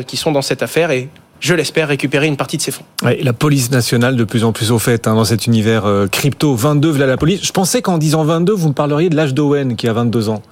qui 0.07 0.17
sont 0.17 0.31
dans 0.31 0.41
cette 0.41 0.63
affaire 0.63 0.91
et 0.91 1.09
je 1.41 1.55
l'espère, 1.55 1.87
récupérer 1.87 2.27
une 2.27 2.37
partie 2.37 2.55
de 2.55 2.61
ces 2.61 2.71
fonds. 2.71 2.83
la 3.03 3.33
police 3.33 3.71
nationale 3.71 4.15
de 4.15 4.23
plus 4.23 4.43
en 4.43 4.53
plus 4.53 4.71
au 4.71 4.79
fait 4.79 5.07
hein, 5.07 5.15
dans 5.15 5.25
cet 5.25 5.47
univers 5.47 5.85
euh, 5.85 6.07
crypto. 6.07 6.55
22, 6.55 6.89
voilà 6.89 7.07
la 7.07 7.17
police. 7.17 7.43
Je 7.43 7.51
pensais 7.51 7.81
qu'en 7.81 7.97
disant 7.97 8.23
22, 8.23 8.53
vous 8.53 8.69
me 8.69 8.73
parleriez 8.73 9.09
de 9.09 9.15
l'âge 9.15 9.33
d'Owen 9.33 9.75
qui 9.75 9.87
a 9.87 9.93
22 9.93 10.29
ans. 10.29 10.43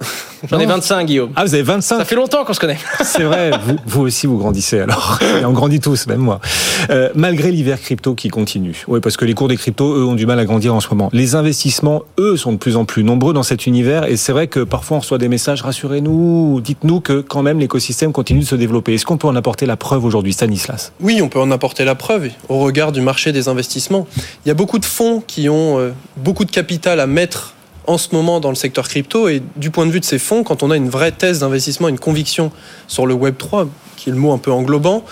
J'en 0.50 0.58
ai 0.58 0.66
25, 0.66 1.06
Guillaume. 1.06 1.30
Ah, 1.36 1.44
vous 1.44 1.54
avez 1.54 1.62
25 1.62 1.98
Ça 1.98 2.04
fait 2.04 2.14
longtemps 2.14 2.44
qu'on 2.44 2.54
se 2.54 2.60
connaît. 2.60 2.78
C'est 3.04 3.22
vrai, 3.22 3.50
vous, 3.62 3.76
vous, 3.86 4.00
aussi 4.00 4.26
vous 4.26 4.38
grandissez 4.38 4.80
alors. 4.80 5.18
Et 5.40 5.44
on 5.44 5.52
grandit 5.52 5.80
tous, 5.80 6.06
même 6.06 6.20
moi. 6.20 6.40
Euh, 6.88 7.10
malgré 7.14 7.50
l'hiver 7.52 7.80
crypto 7.80 8.14
qui 8.14 8.28
continue. 8.28 8.84
Oui, 8.88 9.00
parce 9.00 9.16
que 9.16 9.24
les 9.24 9.34
cours 9.34 9.48
des 9.48 9.56
cryptos, 9.56 9.94
eux, 9.94 10.04
ont 10.04 10.14
du 10.14 10.26
mal 10.26 10.38
à 10.38 10.44
grandir 10.44 10.74
en 10.74 10.80
ce 10.80 10.88
moment. 10.88 11.10
Les 11.12 11.34
investissements, 11.34 12.02
eux, 12.18 12.36
sont 12.36 12.52
de 12.52 12.56
plus 12.56 12.76
en 12.76 12.84
plus 12.84 13.04
nombreux 13.04 13.34
dans 13.34 13.42
cet 13.42 13.66
univers. 13.66 14.04
Et 14.04 14.16
c'est 14.16 14.32
vrai 14.32 14.46
que 14.46 14.60
parfois 14.60 14.96
on 14.96 15.00
reçoit 15.00 15.18
des 15.18 15.28
messages, 15.28 15.62
rassurez-nous, 15.62 16.60
dites-nous 16.62 17.00
que 17.00 17.20
quand 17.20 17.42
même 17.42 17.58
l'écosystème 17.58 18.12
continue 18.12 18.40
de 18.40 18.46
se 18.46 18.56
développer. 18.56 18.94
Est-ce 18.94 19.04
qu'on 19.04 19.18
peut 19.18 19.28
en 19.28 19.36
apporter 19.36 19.66
la 19.66 19.76
preuve 19.76 20.04
aujourd'hui, 20.04 20.32
Stanislas? 20.32 20.79
Oui, 21.00 21.20
on 21.22 21.28
peut 21.28 21.40
en 21.40 21.50
apporter 21.50 21.84
la 21.84 21.94
preuve 21.94 22.30
au 22.48 22.58
regard 22.58 22.92
du 22.92 23.00
marché 23.00 23.32
des 23.32 23.48
investissements. 23.48 24.06
Il 24.44 24.48
y 24.48 24.50
a 24.50 24.54
beaucoup 24.54 24.78
de 24.78 24.84
fonds 24.84 25.22
qui 25.26 25.48
ont 25.48 25.78
euh, 25.78 25.92
beaucoup 26.16 26.44
de 26.44 26.50
capital 26.50 27.00
à 27.00 27.06
mettre 27.06 27.54
en 27.86 27.98
ce 27.98 28.14
moment 28.14 28.40
dans 28.40 28.50
le 28.50 28.54
secteur 28.54 28.88
crypto. 28.88 29.28
Et 29.28 29.42
du 29.56 29.70
point 29.70 29.86
de 29.86 29.90
vue 29.90 30.00
de 30.00 30.04
ces 30.04 30.18
fonds, 30.18 30.42
quand 30.44 30.62
on 30.62 30.70
a 30.70 30.76
une 30.76 30.88
vraie 30.88 31.12
thèse 31.12 31.40
d'investissement, 31.40 31.88
une 31.88 31.98
conviction 31.98 32.52
sur 32.86 33.06
le 33.06 33.14
Web 33.14 33.36
3, 33.36 33.68
qui 33.96 34.10
est 34.10 34.12
le 34.12 34.18
mot 34.18 34.32
un 34.32 34.38
peu 34.38 34.52
englobant, 34.52 35.04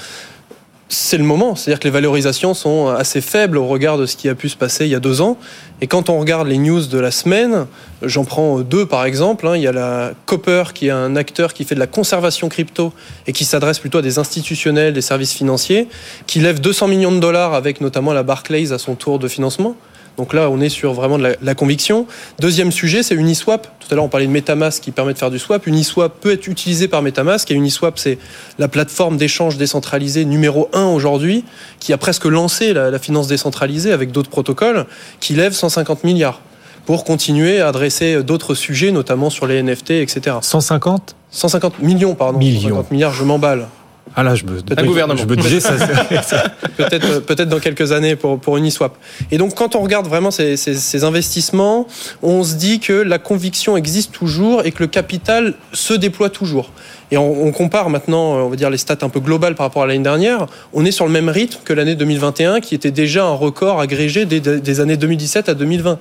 c'est 0.88 1.18
le 1.18 1.24
moment. 1.24 1.54
C'est-à-dire 1.54 1.80
que 1.80 1.84
les 1.84 1.90
valorisations 1.92 2.54
sont 2.54 2.88
assez 2.88 3.20
faibles 3.20 3.58
au 3.58 3.66
regard 3.66 3.98
de 3.98 4.06
ce 4.06 4.16
qui 4.16 4.28
a 4.28 4.34
pu 4.34 4.48
se 4.48 4.56
passer 4.56 4.86
il 4.86 4.90
y 4.90 4.94
a 4.94 5.00
deux 5.00 5.20
ans. 5.20 5.36
Et 5.80 5.86
quand 5.86 6.08
on 6.08 6.18
regarde 6.18 6.48
les 6.48 6.58
news 6.58 6.86
de 6.86 6.98
la 6.98 7.10
semaine, 7.10 7.66
j'en 8.02 8.24
prends 8.24 8.60
deux 8.60 8.86
par 8.86 9.04
exemple. 9.04 9.46
Hein. 9.46 9.56
Il 9.56 9.62
y 9.62 9.66
a 9.66 9.72
la 9.72 10.12
Copper 10.26 10.64
qui 10.74 10.88
est 10.88 10.90
un 10.90 11.14
acteur 11.14 11.52
qui 11.52 11.64
fait 11.64 11.74
de 11.74 11.80
la 11.80 11.86
conservation 11.86 12.48
crypto 12.48 12.92
et 13.26 13.32
qui 13.32 13.44
s'adresse 13.44 13.78
plutôt 13.78 13.98
à 13.98 14.02
des 14.02 14.18
institutionnels, 14.18 14.94
des 14.94 15.02
services 15.02 15.34
financiers, 15.34 15.88
qui 16.26 16.40
lève 16.40 16.60
200 16.60 16.88
millions 16.88 17.12
de 17.12 17.20
dollars 17.20 17.54
avec 17.54 17.80
notamment 17.80 18.12
la 18.12 18.22
Barclays 18.22 18.72
à 18.72 18.78
son 18.78 18.94
tour 18.94 19.18
de 19.18 19.28
financement. 19.28 19.76
Donc 20.18 20.34
là, 20.34 20.50
on 20.50 20.60
est 20.60 20.68
sur 20.68 20.92
vraiment 20.92 21.16
de 21.16 21.36
la, 21.40 21.54
conviction. 21.54 22.06
Deuxième 22.40 22.72
sujet, 22.72 23.02
c'est 23.02 23.14
Uniswap. 23.14 23.68
Tout 23.78 23.86
à 23.90 23.94
l'heure, 23.94 24.04
on 24.04 24.08
parlait 24.08 24.26
de 24.26 24.32
MetaMask 24.32 24.82
qui 24.82 24.90
permet 24.90 25.14
de 25.14 25.18
faire 25.18 25.30
du 25.30 25.38
swap. 25.38 25.66
Uniswap 25.66 26.20
peut 26.20 26.32
être 26.32 26.48
utilisé 26.48 26.88
par 26.88 27.02
MetaMask. 27.02 27.50
Et 27.50 27.54
Uniswap, 27.54 27.98
c'est 27.98 28.18
la 28.58 28.66
plateforme 28.66 29.16
d'échange 29.16 29.56
décentralisée 29.56 30.24
numéro 30.24 30.68
un 30.72 30.86
aujourd'hui, 30.86 31.44
qui 31.78 31.92
a 31.92 31.98
presque 31.98 32.24
lancé 32.24 32.72
la, 32.72 32.90
la 32.90 32.98
finance 32.98 33.28
décentralisée 33.28 33.92
avec 33.92 34.10
d'autres 34.10 34.30
protocoles, 34.30 34.86
qui 35.20 35.34
lève 35.34 35.52
150 35.52 36.02
milliards 36.02 36.40
pour 36.84 37.04
continuer 37.04 37.60
à 37.60 37.68
adresser 37.68 38.22
d'autres 38.22 38.54
sujets, 38.54 38.90
notamment 38.90 39.30
sur 39.30 39.46
les 39.46 39.62
NFT, 39.62 39.90
etc. 39.90 40.36
150 40.40 41.14
150 41.30 41.80
millions, 41.80 42.14
pardon. 42.14 42.38
Millions. 42.38 42.60
150 42.60 42.90
milliards, 42.90 43.12
je 43.12 43.24
m'emballe. 43.24 43.68
Ah 44.16 44.22
là, 44.22 44.34
je 44.34 44.44
me, 44.44 44.58
un 44.76 44.84
gouvernement. 44.84 45.20
Je 45.20 45.26
me 45.26 45.36
disais 45.36 45.60
ça. 45.60 45.72
peut-être, 46.76 47.20
peut-être 47.20 47.48
dans 47.48 47.60
quelques 47.60 47.92
années 47.92 48.16
pour, 48.16 48.38
pour 48.38 48.56
Uniswap. 48.56 48.96
Et 49.30 49.38
donc, 49.38 49.54
quand 49.54 49.76
on 49.76 49.80
regarde 49.80 50.06
vraiment 50.06 50.30
ces, 50.30 50.56
ces, 50.56 50.74
ces, 50.74 51.04
investissements, 51.04 51.86
on 52.22 52.42
se 52.44 52.54
dit 52.54 52.80
que 52.80 52.92
la 52.92 53.18
conviction 53.18 53.76
existe 53.76 54.12
toujours 54.12 54.64
et 54.64 54.72
que 54.72 54.82
le 54.82 54.86
capital 54.86 55.54
se 55.72 55.94
déploie 55.94 56.30
toujours. 56.30 56.70
Et 57.10 57.16
on, 57.16 57.46
on 57.46 57.52
compare 57.52 57.90
maintenant, 57.90 58.34
on 58.34 58.48
va 58.48 58.56
dire, 58.56 58.70
les 58.70 58.78
stats 58.78 58.98
un 59.02 59.08
peu 59.08 59.20
globales 59.20 59.54
par 59.54 59.66
rapport 59.66 59.82
à 59.82 59.86
l'année 59.86 60.02
dernière. 60.02 60.46
On 60.72 60.84
est 60.84 60.92
sur 60.92 61.06
le 61.06 61.12
même 61.12 61.28
rythme 61.28 61.60
que 61.64 61.72
l'année 61.72 61.94
2021, 61.94 62.60
qui 62.60 62.74
était 62.74 62.90
déjà 62.90 63.24
un 63.24 63.34
record 63.34 63.80
agrégé 63.80 64.26
des, 64.26 64.40
des 64.40 64.80
années 64.80 64.96
2017 64.96 65.48
à 65.48 65.54
2020. 65.54 65.98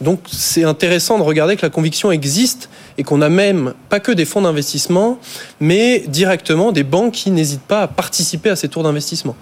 Donc 0.00 0.20
c'est 0.30 0.64
intéressant 0.64 1.18
de 1.18 1.22
regarder 1.22 1.56
que 1.56 1.62
la 1.62 1.70
conviction 1.70 2.12
existe 2.12 2.68
et 2.98 3.02
qu'on 3.02 3.22
a 3.22 3.28
même 3.28 3.72
pas 3.88 4.00
que 4.00 4.12
des 4.12 4.24
fonds 4.24 4.42
d'investissement, 4.42 5.18
mais 5.60 6.00
directement 6.06 6.72
des 6.72 6.82
banques 6.82 7.14
qui 7.14 7.30
n'hésitent 7.30 7.62
pas 7.62 7.82
à 7.82 7.88
participer 7.88 8.50
à 8.50 8.56
ces 8.56 8.68
tours 8.68 8.82
d'investissement. 8.82 9.36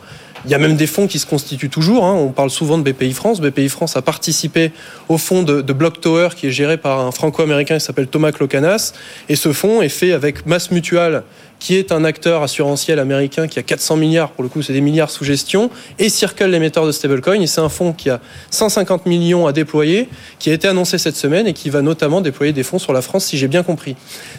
Il 0.45 0.51
y 0.51 0.55
a 0.55 0.59
même 0.59 0.77
des 0.77 0.87
fonds 0.87 1.07
qui 1.07 1.19
se 1.19 1.25
constituent 1.25 1.71
toujours. 1.71 2.05
Hein. 2.05 2.13
On 2.13 2.29
parle 2.29 2.51
souvent 2.51 2.77
de 2.77 2.83
BPI 2.83 3.15
France. 3.15 3.41
BPI 3.41 3.71
France 3.71 3.97
a 3.97 4.03
participé 4.03 4.73
au 5.09 5.17
fonds 5.17 5.43
de, 5.43 5.63
Block 5.73 6.01
Tower 6.03 6.29
qui 6.37 6.49
est 6.49 6.51
géré 6.51 6.77
par 6.77 7.01
un 7.01 7.11
franco-américain 7.13 7.79
qui 7.79 7.85
s'appelle 7.85 8.09
Thomas 8.09 8.31
Clocanas. 8.31 8.93
Et 9.31 9.37
ce 9.37 9.53
fonds 9.55 9.81
est 9.81 9.89
fait 9.89 10.13
avec 10.13 10.45
Mass 10.45 10.71
Mutual, 10.71 11.25
qui 11.65 11.77
est 11.77 11.93
un 11.93 12.05
acteur 12.05 12.43
assurantiel 12.43 12.99
américain 12.99 13.49
qui 13.49 13.59
a 13.59 13.63
400 13.63 13.97
milliards, 13.97 14.33
pour 14.33 14.43
le 14.43 14.51
coup 14.51 14.61
c'est 14.61 14.75
des 14.75 14.83
milliards 14.83 15.09
sous 15.09 15.25
gestion, 15.25 15.71
et 15.99 16.11
Circle, 16.11 16.45
l'émetteur 16.51 16.87
de 16.87 16.93
stablecoin. 16.93 17.47
C'est 17.47 17.63
un 17.63 17.71
fonds 17.71 17.95
qui 17.95 18.11
a 18.11 18.21
150 18.51 19.07
millions 19.07 19.47
à 19.47 19.53
déployer, 19.55 20.11
qui 20.39 20.51
a 20.51 20.53
été 20.53 20.69
annoncé 20.69 20.99
cette 20.99 21.17
semaine 21.17 21.47
et 21.47 21.55
qui 21.55 21.71
va 21.71 21.81
notamment 21.81 22.21
déployer 22.21 22.53
des 22.53 22.65
fonds 22.65 22.79
sur 22.79 22.93
la 22.93 23.01
France, 23.01 23.25
si 23.25 23.39
j'ai 23.39 23.49
bien 23.49 23.63
compris. 23.63 23.97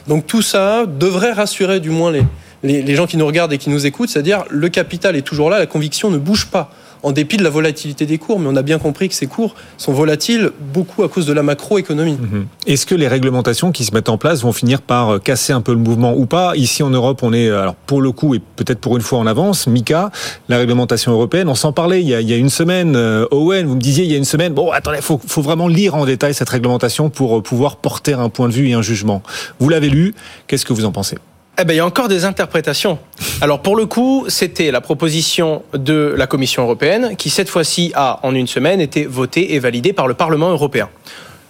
Donc 0.08 0.28
tout 0.28 0.44
ça 0.44 0.86
devrait 0.86 1.32
rassurer 1.32 1.80
du 1.80 1.90
moins 1.90 2.12
les, 2.12 2.84
les, 2.84 2.96
gens 2.96 3.08
qui 3.08 3.18
nous 3.18 3.26
regardent 3.26 3.54
et 3.54 3.58
qui 3.58 3.72
nous 3.72 3.88
écoutent, 3.88 4.10
c'est-à-dire 4.10 4.44
le 4.52 4.70
capital 4.70 5.16
est 5.16 5.24
toujours 5.24 5.50
là, 5.50 5.58
la 5.58 5.66
conviction 5.66 6.12
ne 6.12 6.20
bouge 6.20 6.46
pas 6.46 6.70
en 7.06 7.12
dépit 7.12 7.38
de 7.38 7.44
la 7.44 7.52
volatilité 7.52 8.08
des 8.08 8.18
cours, 8.18 8.40
mais 8.40 8.48
on 8.50 8.56
a 8.56 8.64
bien 8.64 8.80
compris 8.80 9.10
que 9.10 9.14
ces 9.14 9.28
cours 9.28 9.54
sont 9.78 9.94
volatiles 9.94 10.50
beaucoup 10.74 11.04
à 11.04 11.08
cause 11.08 11.28
de 11.28 11.34
la 11.34 11.44
macroéconomie. 11.44 12.18
Mhm. 12.20 12.48
Est-ce 12.66 12.88
que 12.88 12.96
les 12.96 13.08
réglementations 13.08 13.72
qui 13.72 13.86
se 13.86 13.94
mettent 13.94 14.10
en 14.10 14.18
place 14.18 14.42
vont 14.42 14.52
finir 14.52 14.82
par 14.82 15.10
euh, 15.12 15.20
casser 15.20 15.54
un 15.54 15.62
peu 15.62 15.72
le 15.72 15.78
mouvement 15.78 16.16
ou 16.16 16.26
pas? 16.26 16.56
Ici 16.56 16.82
en 16.82 16.90
Europe, 16.90 17.20
on 17.22 17.32
est 17.32 17.48
alors 17.50 17.76
pour 17.76 18.02
le 18.02 18.12
coup 18.12 18.34
et 18.34 18.40
peut-être 18.40 18.80
pour 18.80 18.96
une 18.96 19.04
fois 19.04 19.20
en 19.20 19.28
avance. 19.28 19.68
Mika, 19.68 20.10
la 20.50 20.58
réglementation 20.58 21.12
européenne, 21.12 21.48
on 21.48 21.54
s'en 21.54 21.74
parlait 21.74 22.02
il 22.02 22.10
y, 22.10 22.34
a, 22.34 22.38
une 22.38 22.50
semaine. 22.50 22.96
Euh, 22.96 23.28
Owen, 23.30 23.68
vous 23.68 23.76
me 23.76 23.82
disiez 23.82 24.04
il 24.04 24.12
y 24.12 24.16
a 24.16 24.18
une 24.18 24.26
semaine. 24.26 24.54
Bon, 24.54 24.72
attendez, 24.72 25.00
faut, 25.02 25.22
faut 25.28 25.44
vraiment 25.44 25.68
lire 25.68 25.94
en 25.94 26.06
détail 26.06 26.34
cette 26.34 26.50
réglementation 26.50 27.12
pour 27.12 27.38
euh, 27.38 27.42
pouvoir 27.42 27.76
porter 27.76 28.14
un 28.14 28.30
point 28.30 28.48
de 28.48 28.54
vue 28.54 28.70
et 28.70 28.74
un 28.74 28.82
jugement. 28.82 29.22
Vous 29.60 29.70
l'avez 29.70 29.90
lu. 29.90 30.16
Qu'est-ce 30.48 30.66
que 30.66 30.74
vous 30.74 30.86
en 30.86 30.92
pensez? 30.92 31.18
Eh 31.58 31.64
ben, 31.64 31.74
il 31.74 31.78
y 31.78 31.80
a 31.80 31.86
encore 31.86 32.08
des 32.08 32.26
interprétations. 32.26 33.00
Alors 33.42 33.62
pour 33.62 33.76
le 33.76 33.86
coup, 33.86 34.26
c'était 34.28 34.72
la 34.72 34.82
proposition 34.82 35.64
de 35.74 36.14
la 36.18 36.28
Commission 36.28 36.64
européenne 36.64 37.16
qui 37.18 37.30
cette 37.30 37.50
fois-ci 37.50 37.92
a, 37.96 38.20
en 38.24 38.36
une 38.36 38.48
semaine, 38.48 38.82
été 38.82 39.06
votée 39.06 39.54
et 39.54 39.60
validée 39.60 39.94
par 39.94 40.08
le 40.08 40.14
Parlement 40.14 40.50
européen. 40.50 40.90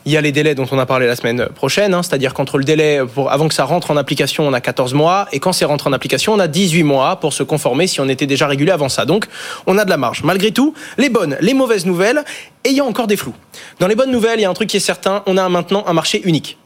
Il 0.08 0.12
y 0.12 0.18
a 0.18 0.22
les 0.22 0.32
délais 0.32 0.54
dont 0.54 0.68
on 0.72 0.78
a 0.78 0.86
parlé 0.86 1.08
la 1.08 1.15
semaine 1.15 1.48
prochaine, 1.48 1.96
hein, 1.96 2.04
c'est-à-dire 2.04 2.36
qu'entre 2.36 2.60
le 2.60 2.63
délai 2.63 3.02
pour, 3.15 3.32
avant 3.32 3.48
que 3.48 3.56
ça 3.56 3.63
rentre 3.63 3.89
en 3.89 3.98
application, 3.98 4.48
on 4.48 4.54
a 4.54 4.62
14 4.62 4.94
mois, 4.94 5.28
et 5.32 5.39
quand 5.39 5.52
c'est 5.52 5.65
rentré 5.65 5.89
en 5.89 5.94
application, 5.94 6.34
on 6.34 6.39
a 6.39 6.48
18 6.48 6.84
mois 6.84 7.15
pour 7.20 7.34
se 7.34 7.41
conformer 7.41 7.88
si 7.88 8.00
on 8.00 8.08
était 8.08 8.28
déjà 8.28 8.46
régulé 8.46 8.72
avant 8.72 8.88
ça. 8.88 9.06
Donc, 9.06 9.26
on 9.65 9.80
a 9.80 9.86
de 9.86 9.89
la 9.89 9.98
marge. 9.98 10.22
Malgré 10.24 10.52
tout, 10.52 10.76
les 11.00 11.10
bonnes, 11.10 11.38
les 11.41 11.56
mauvaises 11.56 11.88
nouvelles, 11.88 12.24
et 12.63 12.70
il 12.70 12.76
y 12.76 12.82
a 12.82 12.86
encore 12.86 13.08
des 13.08 13.18
flous. 13.18 13.34
Dans 13.80 13.88
les 13.88 13.96
bonnes 13.96 14.12
nouvelles, 14.12 14.39
il 14.39 14.44
y 14.44 14.46
a 14.46 14.50
un 14.52 14.54
truc 14.54 14.70
qui 14.70 14.78
est 14.78 14.80
certain, 14.80 15.24
on 15.26 15.38
a 15.38 15.50
maintenant 15.50 15.84
un 15.88 15.94
marché 15.94 16.22
unique 16.24 16.60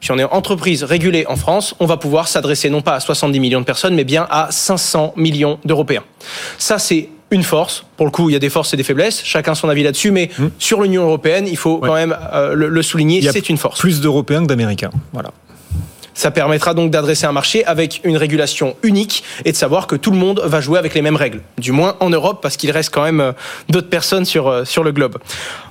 si 0.00 0.12
on 0.12 0.18
est 0.18 0.24
entreprise 0.24 0.84
régulée 0.84 1.24
en 1.26 1.36
France, 1.36 1.74
on 1.80 1.86
va 1.86 1.96
pouvoir 1.96 2.28
s'adresser 2.28 2.70
non 2.70 2.82
pas 2.82 2.94
à 2.94 3.00
70 3.00 3.40
millions 3.40 3.60
de 3.60 3.64
personnes, 3.64 3.94
mais 3.94 4.04
bien 4.04 4.26
à 4.30 4.48
500 4.50 5.14
millions 5.16 5.58
d'Européens. 5.64 6.04
Ça, 6.58 6.78
c'est 6.78 7.08
une 7.30 7.42
force. 7.42 7.84
Pour 7.96 8.06
le 8.06 8.10
coup, 8.12 8.30
il 8.30 8.32
y 8.32 8.36
a 8.36 8.38
des 8.38 8.48
forces 8.48 8.72
et 8.72 8.76
des 8.78 8.82
faiblesses. 8.84 9.20
Chacun 9.24 9.54
son 9.54 9.68
avis 9.68 9.82
là-dessus. 9.82 10.10
Mais 10.10 10.30
Mmh. 10.38 10.46
sur 10.58 10.80
l'Union 10.82 11.02
européenne, 11.02 11.46
il 11.46 11.56
faut 11.58 11.78
Ouais. 11.78 11.88
quand 11.88 11.94
même 11.94 12.16
euh, 12.32 12.54
le, 12.54 12.68
le 12.68 12.82
souligner, 12.82 13.20
c'est 13.22 13.48
une 13.50 13.58
force. 13.58 13.80
Plus 13.80 14.00
d'Européens 14.00 14.42
que 14.42 14.46
d'Américains. 14.46 14.90
Voilà. 15.12 15.30
Ça 16.18 16.32
permettra 16.32 16.74
donc 16.74 16.90
d'adresser 16.90 17.26
un 17.26 17.32
marché 17.32 17.64
avec 17.64 18.00
une 18.02 18.16
régulation 18.16 18.74
unique 18.82 19.22
et 19.44 19.52
de 19.52 19.56
savoir 19.56 19.86
que 19.86 19.94
tout 19.94 20.10
le 20.10 20.16
monde 20.16 20.42
va 20.44 20.60
jouer 20.60 20.76
avec 20.76 20.92
les 20.94 21.00
mêmes 21.00 21.14
règles. 21.14 21.42
Du 21.58 21.70
moins 21.70 21.94
en 22.00 22.10
Europe, 22.10 22.40
parce 22.42 22.56
qu'il 22.56 22.72
reste 22.72 22.92
quand 22.92 23.04
même 23.04 23.20
euh, 23.20 23.32
d'autres 23.68 23.88
personnes 23.88 24.24
sur, 24.24 24.48
euh, 24.48 24.64
sur 24.64 24.82
le 24.82 24.90
globe. 24.90 25.18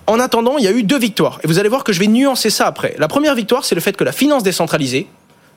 En 0.06 0.22
attendant, 0.22 0.58
il 0.58 0.64
y 0.64 0.70
a 0.70 0.72
eu 0.72 0.84
deux 0.84 1.00
victoires. 1.00 1.42
Et 1.44 1.48
vous 1.48 1.60
allez 1.60 1.68
voir 1.68 1.84
que 1.84 1.92
je 1.92 2.00
vais 2.00 2.08
nuancer 2.08 2.50
ça 2.50 2.66
après. 2.66 2.96
La 2.98 3.10
première 3.10 3.36
victoire, 3.36 3.66
c'est 3.66 3.76
le 3.76 3.82
fait 3.82 3.98
que 3.98 4.06
la 4.06 4.14
finance 4.14 4.42
décentralisée 4.42 5.08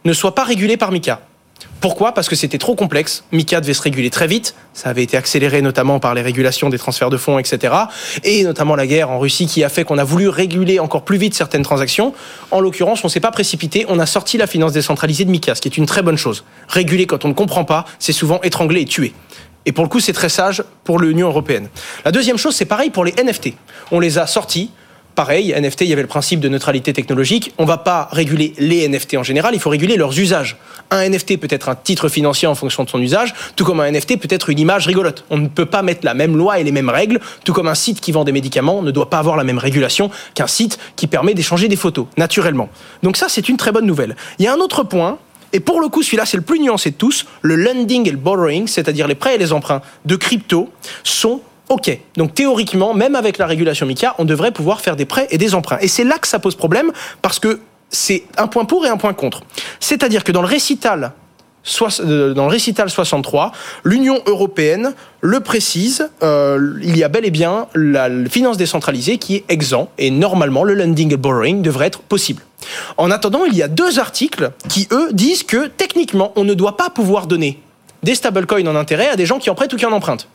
ne 0.05 0.12
soit 0.12 0.35
pas 0.35 0.42
régulée 0.42 0.76
par 0.76 0.90
MICA. 0.90 1.20
Pourquoi? 1.81 2.12
Parce 2.12 2.29
que 2.29 2.37
c'était 2.37 2.59
trop 2.59 2.75
complexe. 2.75 3.25
MICA 3.33 3.61
devait 3.61 3.75
se 3.75 3.83
réguler 3.83 4.11
très 4.11 4.27
vite. 4.27 4.55
Ça 4.75 4.90
avait 4.90 5.03
été 5.03 5.16
accéléré 5.16 5.62
notamment 5.62 5.99
par 5.99 6.14
les 6.14 6.23
régulations 6.23 6.68
des 6.68 6.79
transferts 6.79 7.11
de 7.11 7.16
fonds, 7.16 7.38
etc. 7.38 7.75
Et 8.23 8.44
notamment 8.44 8.77
la 8.77 8.87
guerre 8.87 9.11
en 9.11 9.18
Russie 9.18 9.46
qui 9.46 9.64
a 9.64 9.68
fait 9.68 9.85
qu'on 9.85 9.99
a 9.99 10.05
voulu 10.05 10.29
réguler 10.29 10.79
encore 10.79 11.03
plus 11.03 11.16
vite 11.16 11.35
certaines 11.35 11.62
transactions. 11.62 12.12
En 12.51 12.61
l'occurrence, 12.61 13.05
on 13.05 13.09
s'est 13.09 13.20
pas 13.20 13.31
précipité. 13.31 13.87
On 13.88 13.99
a 13.99 14.07
sorti 14.07 14.37
la 14.37 14.46
finance 14.46 14.73
décentralisée 14.73 15.25
de 15.25 15.31
MICA, 15.31 15.55
ce 15.55 15.61
qui 15.61 15.68
est 15.68 15.77
une 15.79 15.87
très 15.87 16.03
bonne 16.03 16.18
chose. 16.18 16.44
Réguler 16.68 17.07
quand 17.07 17.25
on 17.25 17.29
ne 17.29 17.35
comprend 17.35 17.64
pas, 17.64 17.87
c'est 17.99 18.12
souvent 18.12 18.40
étrangler 18.42 18.83
et 18.83 18.87
tuer. 18.87 19.14
Et 19.66 19.73
pour 19.73 19.85
le 19.85 19.90
coup, 19.90 20.01
c'est 20.01 20.12
très 20.12 20.29
sage 20.29 20.64
pour 20.85 20.99
l'Union 20.99 21.29
européenne. 21.29 21.68
La 22.05 22.12
deuxième 22.12 22.38
chose, 22.38 22.55
c'est 22.55 22.64
pareil 22.64 22.90
pour 22.90 23.05
les 23.05 23.12
NFT. 23.12 23.55
On 23.90 24.01
les 24.01 24.18
a 24.18 24.27
sortis. 24.27 24.70
Pareil, 25.14 25.55
NFT, 25.55 25.83
il 25.83 25.88
y 25.88 25.92
avait 25.92 26.03
le 26.03 26.09
principe 26.09 26.40
de 26.40 26.49
neutralité 26.49 26.92
technologique. 26.92 27.53
On 27.59 27.64
ne 27.64 27.68
va 27.68 27.79
pas 27.79 28.09
réguler 28.12 28.53
les 28.59 28.88
NFT 28.88 29.16
en 29.16 29.23
général, 29.23 29.55
il 29.55 29.61
faut 29.61 29.70
réguler 29.70 29.96
leurs 29.96 30.18
usages. 30.18 30.57
Un 30.90 31.09
NFT 31.09 31.38
peut 31.38 31.49
être 31.51 31.68
un 31.68 31.75
titre 31.75 32.09
financier 32.09 32.49
en 32.49 32.55
fonction 32.55 32.85
de 32.85 32.90
son 32.90 33.01
usage, 33.01 33.35
tout 33.57 33.64
comme 33.64 33.81
un 33.81 33.90
NFT 33.90 34.18
peut 34.18 34.29
être 34.31 34.51
une 34.51 34.59
image 34.59 34.87
rigolote. 34.87 35.25
On 35.31 35.38
ne 35.38 35.49
peut 35.49 35.66
pas 35.66 35.83
mettre 35.83 36.05
la 36.05 36.14
même 36.14 36.37
loi 36.37 36.59
et 36.59 36.64
les 36.64 36.73
mêmes 36.73 36.88
règles, 36.88 37.20
tout 37.44 37.53
comme 37.53 37.68
un 37.68 37.75
site 37.75 38.01
qui 38.01 38.12
vend 38.12 38.25
des 38.25 38.33
médicaments 38.33 38.83
ne 38.83 38.90
doit 38.90 39.11
pas 39.11 39.18
avoir 39.18 39.37
la 39.37 39.44
même 39.44 39.59
régulation 39.59 40.11
qu'un 40.35 40.46
site 40.46 40.79
qui 40.96 41.07
permet 41.07 41.35
d'échanger 41.35 41.68
des 41.68 41.77
photos, 41.77 42.07
naturellement. 42.16 42.68
Donc 43.03 43.16
ça, 43.16 43.29
c'est 43.29 43.49
une 43.49 43.57
très 43.57 43.73
bonne 43.73 43.87
nouvelle. 43.87 44.16
Il 44.38 44.44
y 44.44 44.49
a 44.49 44.53
un 44.53 44.59
autre 44.59 44.83
point 44.85 45.18
et 45.53 45.61
pour 45.61 45.81
le 45.81 45.88
coup, 45.88 46.03
celui-là, 46.03 46.27
c'est 46.27 46.37
le 46.37 46.42
plus 46.42 46.61
nuancé 46.61 46.90
de 46.90 46.96
tous. 46.96 47.27
Le 47.42 47.57
lending 47.57 48.09
et 48.09 48.12
le 48.12 48.16
borrowing, 48.16 48.68
c'est-à-dire 48.68 49.09
les 49.09 49.14
prêts 49.14 49.35
et 49.35 49.38
les 49.38 49.53
emprunts 49.53 49.83
de 50.05 50.16
crypto, 50.16 50.70
sont 51.03 51.40
OK. 51.70 51.98
Donc 52.16 52.35
théoriquement, 52.35 52.94
même 52.94 53.14
avec 53.14 53.38
la 53.38 53.46
régulation 53.46 53.87
MICA, 53.87 54.16
on 54.18 54.24
devrait 54.24 54.50
pouvoir 54.50 54.80
faire 54.80 54.96
des 54.96 55.06
prêts 55.06 55.28
et 55.30 55.38
des 55.38 55.54
emprunts. 55.54 55.78
Et 55.80 55.88
c'est 55.88 56.04
là 56.04 56.18
que 56.18 56.26
ça 56.28 56.40
pose 56.40 56.56
problème, 56.56 56.90
parce 57.22 57.38
que 57.38 57.61
c'est 57.88 58.24
un 58.37 58.48
point 58.48 58.64
pour 58.64 58.85
et 58.85 58.88
un 58.88 58.96
point 58.96 59.14
contre. 59.14 59.42
C'est-à-dire 59.78 60.24
que 60.24 60.33
dans 60.33 60.42
le 60.42 60.48
récital 60.48 61.12
soix- 61.62 62.00
euh, 62.00 62.35
63, 62.88 63.52
l'Union 63.85 64.20
européenne 64.26 64.94
le 65.20 65.40
précise, 65.40 66.11
euh, 66.24 66.74
il 66.83 66.96
y 66.96 67.04
a 67.04 67.09
bel 67.09 67.24
et 67.24 67.30
bien 67.30 67.68
la 67.76 68.09
finance 68.28 68.56
décentralisée 68.56 69.18
qui 69.18 69.37
est 69.37 69.44
exempt 69.48 69.90
et 69.96 70.11
normalement 70.11 70.64
le 70.64 70.74
lending 70.74 71.12
et 71.12 71.16
borrowing 71.16 71.62
devrait 71.62 71.87
être 71.87 72.00
possible. 72.00 72.42
En 72.96 73.12
attendant, 73.12 73.44
il 73.44 73.54
y 73.54 73.62
a 73.62 73.68
deux 73.68 74.00
articles 74.00 74.50
qui, 74.68 74.88
eux, 74.90 75.11
disent 75.12 75.44
que 75.44 75.68
techniquement, 75.68 76.33
on 76.35 76.42
ne 76.42 76.54
doit 76.54 76.76
pas 76.76 76.90
pouvoir 76.90 77.26
donner 77.28 77.61
des 78.02 78.14
stablecoins 78.14 78.66
en 78.66 78.76
intérêt 78.76 79.08
à 79.08 79.16
des 79.16 79.26
gens 79.26 79.38
qui 79.38 79.50
en 79.50 79.54
prêtent 79.54 79.72
ou 79.72 79.76
qui 79.76 79.86
en 79.86 79.92
empruntent. 79.92 80.28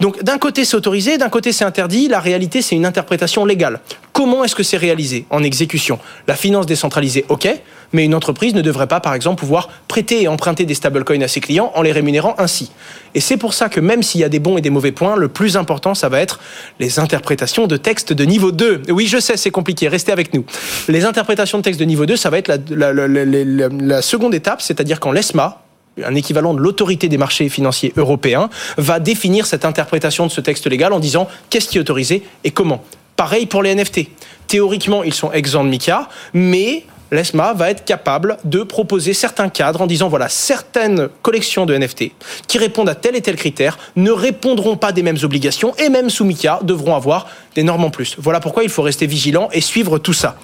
Donc 0.00 0.22
d'un 0.22 0.38
côté 0.38 0.64
c'est 0.64 0.76
autorisé, 0.76 1.18
d'un 1.18 1.28
côté 1.28 1.52
c'est 1.52 1.64
interdit, 1.64 2.08
la 2.08 2.20
réalité 2.20 2.62
c'est 2.62 2.74
une 2.74 2.86
interprétation 2.86 3.44
légale. 3.44 3.80
Comment 4.12 4.44
est-ce 4.44 4.54
que 4.54 4.62
c'est 4.62 4.76
réalisé 4.76 5.24
en 5.30 5.42
exécution? 5.42 5.98
La 6.26 6.34
finance 6.34 6.66
décentralisée, 6.66 7.24
ok, 7.28 7.48
mais 7.92 8.04
une 8.04 8.14
entreprise 8.14 8.54
ne 8.54 8.60
devrait 8.60 8.86
pas 8.88 9.00
par 9.00 9.14
exemple 9.14 9.38
pouvoir 9.40 9.68
prêter 9.88 10.22
et 10.22 10.28
emprunter 10.28 10.64
des 10.64 10.74
stablecoins 10.74 11.22
à 11.22 11.28
ses 11.28 11.40
clients 11.40 11.70
en 11.74 11.82
les 11.82 11.92
rémunérant 11.92 12.34
ainsi. 12.38 12.70
Et 13.14 13.20
c'est 13.20 13.36
pour 13.36 13.54
ça 13.54 13.68
que 13.68 13.80
même 13.80 14.02
s'il 14.02 14.20
y 14.20 14.24
a 14.24 14.28
des 14.28 14.38
bons 14.38 14.56
et 14.58 14.60
des 14.60 14.70
mauvais 14.70 14.92
points, 14.92 15.16
le 15.16 15.28
plus 15.28 15.56
important 15.56 15.94
ça 15.94 16.08
va 16.08 16.20
être 16.20 16.40
les 16.80 16.98
interprétations 16.98 17.66
de 17.66 17.76
texte 17.76 18.12
de 18.12 18.24
niveau 18.24 18.52
2. 18.52 18.82
Oui 18.90 19.06
je 19.06 19.18
sais 19.18 19.36
c'est 19.36 19.50
compliqué, 19.50 19.88
restez 19.88 20.12
avec 20.12 20.34
nous. 20.34 20.44
Les 20.88 21.04
interprétations 21.04 21.58
de 21.58 21.62
texte 21.62 21.80
de 21.80 21.84
niveau 21.84 22.04
2 22.06 22.16
ça 22.16 22.30
va 22.30 22.38
être 22.38 22.48
la- 22.48 22.58
la 22.68 24.02
seconde 24.02 24.34
étape, 24.34 24.60
c'est-à-dire 24.62 25.00
quand 25.00 25.12
l'ESMA, 25.12 25.61
un 26.04 26.14
équivalent 26.14 26.54
de 26.54 26.60
l'autorité 26.60 27.08
des 27.08 27.18
marchés 27.18 27.48
financiers 27.48 27.92
européens, 27.96 28.48
va 28.76 29.00
définir 29.00 29.46
cette 29.46 29.64
interprétation 29.64 30.26
de 30.26 30.32
ce 30.32 30.40
texte 30.40 30.66
légal 30.66 30.92
en 30.92 31.00
disant 31.00 31.28
qu'est-ce 31.50 31.68
qui 31.68 31.78
est 31.78 31.80
autorisé 31.80 32.22
et 32.44 32.50
comment. 32.50 32.82
Pareil 33.16 33.46
pour 33.46 33.62
les 33.62 33.74
NFT. 33.74 34.08
Théoriquement, 34.46 35.02
ils 35.02 35.14
sont 35.14 35.32
exempts 35.32 35.64
de 35.64 35.68
MICA, 35.68 36.08
mais 36.32 36.84
l'ESMA 37.12 37.52
va 37.52 37.70
être 37.70 37.84
capable 37.84 38.38
de 38.44 38.62
proposer 38.62 39.12
certains 39.12 39.50
cadres 39.50 39.82
en 39.82 39.86
disant 39.86 40.08
voilà, 40.08 40.28
certaines 40.28 41.08
collections 41.20 41.66
de 41.66 41.76
NFT 41.76 42.10
qui 42.48 42.58
répondent 42.58 42.88
à 42.88 42.94
tel 42.94 43.14
et 43.14 43.20
tel 43.20 43.36
critère 43.36 43.78
ne 43.96 44.10
répondront 44.10 44.76
pas 44.76 44.92
des 44.92 45.02
mêmes 45.02 45.18
obligations 45.22 45.74
et 45.76 45.90
même 45.90 46.10
sous 46.10 46.24
MICA 46.24 46.60
devront 46.62 46.96
avoir 46.96 47.28
des 47.54 47.62
normes 47.62 47.84
en 47.84 47.90
plus. 47.90 48.16
Voilà 48.18 48.40
pourquoi 48.40 48.64
il 48.64 48.70
faut 48.70 48.82
rester 48.82 49.06
vigilant 49.06 49.50
et 49.52 49.60
suivre 49.60 49.98
tout 49.98 50.14
ça. 50.14 50.36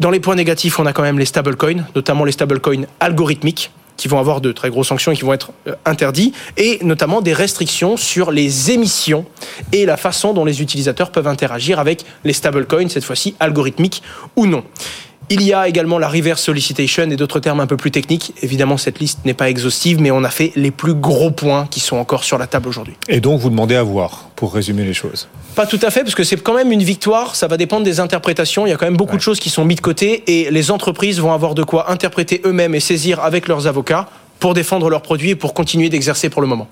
Dans 0.00 0.10
les 0.10 0.20
points 0.20 0.36
négatifs, 0.36 0.78
on 0.78 0.86
a 0.86 0.92
quand 0.92 1.02
même 1.02 1.18
les 1.18 1.26
stablecoins, 1.26 1.84
notamment 1.94 2.24
les 2.24 2.32
stablecoins 2.32 2.86
algorithmiques 3.00 3.70
qui 3.98 4.08
vont 4.08 4.18
avoir 4.18 4.40
de 4.40 4.52
très 4.52 4.70
grosses 4.70 4.88
sanctions 4.88 5.12
et 5.12 5.16
qui 5.16 5.24
vont 5.24 5.34
être 5.34 5.50
euh, 5.66 5.74
interdits, 5.84 6.32
et 6.56 6.78
notamment 6.82 7.20
des 7.20 7.34
restrictions 7.34 7.98
sur 7.98 8.30
les 8.30 8.70
émissions 8.70 9.26
et 9.72 9.84
la 9.84 9.98
façon 9.98 10.32
dont 10.32 10.46
les 10.46 10.62
utilisateurs 10.62 11.10
peuvent 11.10 11.26
interagir 11.26 11.78
avec 11.78 12.06
les 12.24 12.32
stablecoins, 12.32 12.88
cette 12.88 13.04
fois-ci 13.04 13.34
algorithmiques 13.40 14.02
ou 14.36 14.46
non. 14.46 14.64
Il 15.30 15.42
y 15.42 15.52
a 15.52 15.68
également 15.68 15.98
la 15.98 16.08
reverse 16.08 16.40
solicitation 16.40 17.02
et 17.02 17.16
d'autres 17.16 17.38
termes 17.38 17.60
un 17.60 17.66
peu 17.66 17.76
plus 17.76 17.90
techniques. 17.90 18.32
Évidemment, 18.42 18.78
cette 18.78 18.98
liste 18.98 19.26
n'est 19.26 19.34
pas 19.34 19.50
exhaustive, 19.50 20.00
mais 20.00 20.10
on 20.10 20.24
a 20.24 20.30
fait 20.30 20.52
les 20.56 20.70
plus 20.70 20.94
gros 20.94 21.30
points 21.30 21.66
qui 21.70 21.80
sont 21.80 21.96
encore 21.96 22.24
sur 22.24 22.38
la 22.38 22.46
table 22.46 22.66
aujourd'hui. 22.66 22.94
Et 23.08 23.20
donc, 23.20 23.38
vous 23.38 23.50
demandez 23.50 23.76
à 23.76 23.82
voir, 23.82 24.30
pour 24.36 24.54
résumer 24.54 24.84
les 24.84 24.94
choses. 24.94 25.28
Pas 25.54 25.66
tout 25.66 25.80
à 25.82 25.90
fait, 25.90 26.00
parce 26.00 26.14
que 26.14 26.24
c'est 26.24 26.42
quand 26.42 26.54
même 26.54 26.72
une 26.72 26.82
victoire. 26.82 27.36
Ça 27.36 27.46
va 27.46 27.58
dépendre 27.58 27.84
des 27.84 28.00
interprétations. 28.00 28.66
Il 28.66 28.70
y 28.70 28.72
a 28.72 28.76
quand 28.76 28.86
même 28.86 28.96
beaucoup 28.96 29.16
de 29.16 29.22
choses 29.22 29.38
qui 29.38 29.50
sont 29.50 29.66
mises 29.66 29.76
de 29.76 29.82
côté 29.82 30.24
et 30.26 30.50
les 30.50 30.70
entreprises 30.70 31.20
vont 31.20 31.34
avoir 31.34 31.54
de 31.54 31.62
quoi 31.62 31.90
interpréter 31.90 32.40
eux-mêmes 32.46 32.74
et 32.74 32.80
saisir 32.80 33.20
avec 33.20 33.48
leurs 33.48 33.66
avocats 33.66 34.08
pour 34.40 34.54
défendre 34.54 34.88
leurs 34.88 35.02
produits 35.02 35.30
et 35.30 35.36
pour 35.36 35.52
continuer 35.52 35.90
d'exercer 35.90 36.30
pour 36.30 36.40
le 36.40 36.48
moment. 36.48 36.68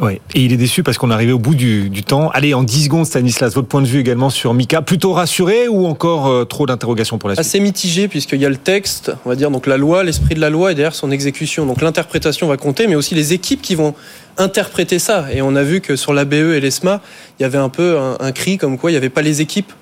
Ouais. 0.00 0.20
Et 0.34 0.40
il 0.40 0.52
est 0.52 0.56
déçu 0.56 0.82
parce 0.82 0.96
qu'on 0.96 1.10
est 1.10 1.14
arrivé 1.14 1.32
au 1.32 1.38
bout 1.38 1.54
du, 1.54 1.90
du 1.90 2.02
temps. 2.02 2.30
Allez, 2.30 2.54
en 2.54 2.62
10 2.62 2.84
secondes, 2.84 3.04
Stanislas, 3.04 3.54
votre 3.54 3.68
point 3.68 3.82
de 3.82 3.86
vue 3.86 4.00
également 4.00 4.30
sur 4.30 4.54
Mika. 4.54 4.80
Plutôt 4.80 5.12
rassuré 5.12 5.68
ou 5.68 5.86
encore 5.86 6.28
euh, 6.28 6.44
trop 6.44 6.66
d'interrogations 6.66 7.18
pour 7.18 7.28
la 7.28 7.34
suite? 7.34 7.46
Assez 7.46 7.60
mitigé 7.60 8.08
puisqu'il 8.08 8.40
y 8.40 8.46
a 8.46 8.48
le 8.48 8.56
texte, 8.56 9.12
on 9.26 9.28
va 9.28 9.36
dire 9.36 9.50
donc 9.50 9.66
la 9.66 9.76
loi, 9.76 10.02
l'esprit 10.02 10.34
de 10.34 10.40
la 10.40 10.48
loi 10.48 10.72
et 10.72 10.74
derrière 10.74 10.94
son 10.94 11.10
exécution. 11.10 11.66
Donc 11.66 11.82
l'interprétation 11.82 12.46
va 12.46 12.56
compter, 12.56 12.86
mais 12.86 12.94
aussi 12.94 13.14
les 13.14 13.34
équipes 13.34 13.60
qui 13.60 13.74
vont 13.74 13.94
interpréter 14.38 14.98
ça. 14.98 15.26
Et 15.30 15.42
on 15.42 15.54
a 15.56 15.62
vu 15.62 15.82
que 15.82 15.94
sur 15.94 16.14
l'ABE 16.14 16.32
et 16.32 16.60
l'ESMA, 16.60 17.02
il 17.38 17.42
y 17.42 17.46
avait 17.46 17.58
un 17.58 17.68
peu 17.68 17.98
un, 17.98 18.16
un 18.18 18.32
cri 18.32 18.56
comme 18.56 18.78
quoi 18.78 18.90
il 18.90 18.94
n'y 18.94 18.98
avait 18.98 19.10
pas 19.10 19.22
les 19.22 19.42
équipes. 19.42 19.72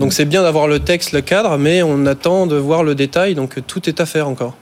Donc 0.00 0.12
c'est 0.12 0.24
bien 0.24 0.42
d'avoir 0.42 0.66
le 0.66 0.80
texte, 0.80 1.12
le 1.12 1.20
cadre, 1.20 1.58
mais 1.58 1.82
on 1.82 2.06
attend 2.06 2.46
de 2.46 2.56
voir 2.56 2.82
le 2.82 2.96
détail. 2.96 3.36
Donc 3.36 3.60
tout 3.68 3.88
est 3.88 4.00
à 4.00 4.06
faire 4.06 4.28
encore. 4.28 4.56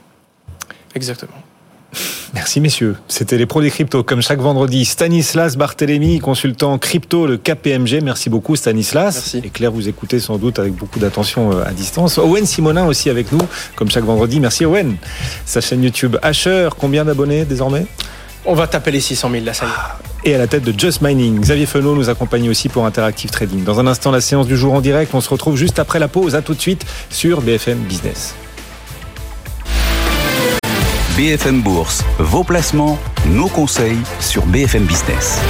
Exactement. 0.95 1.33
Merci 2.35 2.61
messieurs. 2.61 2.97
C'était 3.09 3.39
les 3.39 3.47
pros 3.47 3.63
des 3.63 3.71
cryptos 3.71 4.03
comme 4.03 4.21
chaque 4.23 4.41
vendredi. 4.41 4.85
Stanislas 4.85 5.57
Barthélémy, 5.57 6.19
consultant 6.19 6.77
crypto, 6.79 7.27
le 7.27 7.37
KPMG. 7.39 8.03
Merci 8.03 8.29
beaucoup 8.31 8.55
Stanislas. 8.57 9.15
Merci. 9.15 9.43
Et 9.45 9.51
Claire, 9.51 9.73
vous 9.73 9.89
écoutez 9.89 10.21
sans 10.21 10.37
doute 10.37 10.59
avec 10.59 10.75
beaucoup 10.75 10.99
d'attention 10.99 11.53
euh, 11.53 11.65
à 11.65 11.73
distance. 11.73 12.19
Owen 12.19 12.45
Simonin 12.45 12.87
aussi 12.87 13.09
avec 13.11 13.33
nous, 13.33 13.41
comme 13.77 13.91
chaque 13.91 14.05
vendredi. 14.05 14.41
Merci 14.41 14.65
Owen. 14.67 14.97
Sa 15.47 15.61
chaîne 15.61 15.83
YouTube 15.83 16.17
Asher, 16.23 16.69
combien 16.79 17.05
d'abonnés 17.05 17.45
désormais? 17.45 17.87
On 18.45 18.55
va 18.55 18.67
taper 18.67 18.91
les 18.91 19.01
600 19.01 19.31
000 19.31 19.45
là, 19.45 19.53
ça 19.53 19.67
y 19.67 20.29
est. 20.29 20.31
et 20.31 20.35
à 20.35 20.39
la 20.39 20.47
tête 20.47 20.65
de 20.65 20.79
Just 20.79 21.03
Mining. 21.03 21.41
Xavier 21.41 21.67
Fenot 21.67 21.95
nous 21.95 22.09
accompagne 22.09 22.49
aussi 22.49 22.69
pour 22.69 22.87
Interactive 22.87 23.31
Trading. 23.31 23.65
Dans 23.65 23.81
un 23.81 23.87
instant, 23.87 24.11
la 24.11 24.21
séance 24.21 24.47
du 24.47 24.57
jour 24.57 24.75
en 24.75 24.81
direct. 24.81 25.13
On 25.15 25.21
se 25.21 25.29
retrouve 25.29 25.57
juste 25.57 25.79
après 25.79 25.99
la 25.99 26.09
pause. 26.09 26.35
À 26.35 26.43
tout 26.43 26.55
de 26.55 26.61
suite 26.61 26.85
sur 27.11 27.41
BFM 27.41 27.79
Business. 27.79 28.35
BFM 31.19 31.63
Bourse, 31.63 32.05
vos 32.21 32.45
placements, 32.45 32.97
nos 33.27 33.49
conseils 33.49 33.99
sur 34.21 34.47
BFM 34.47 34.85
Business. 34.85 35.41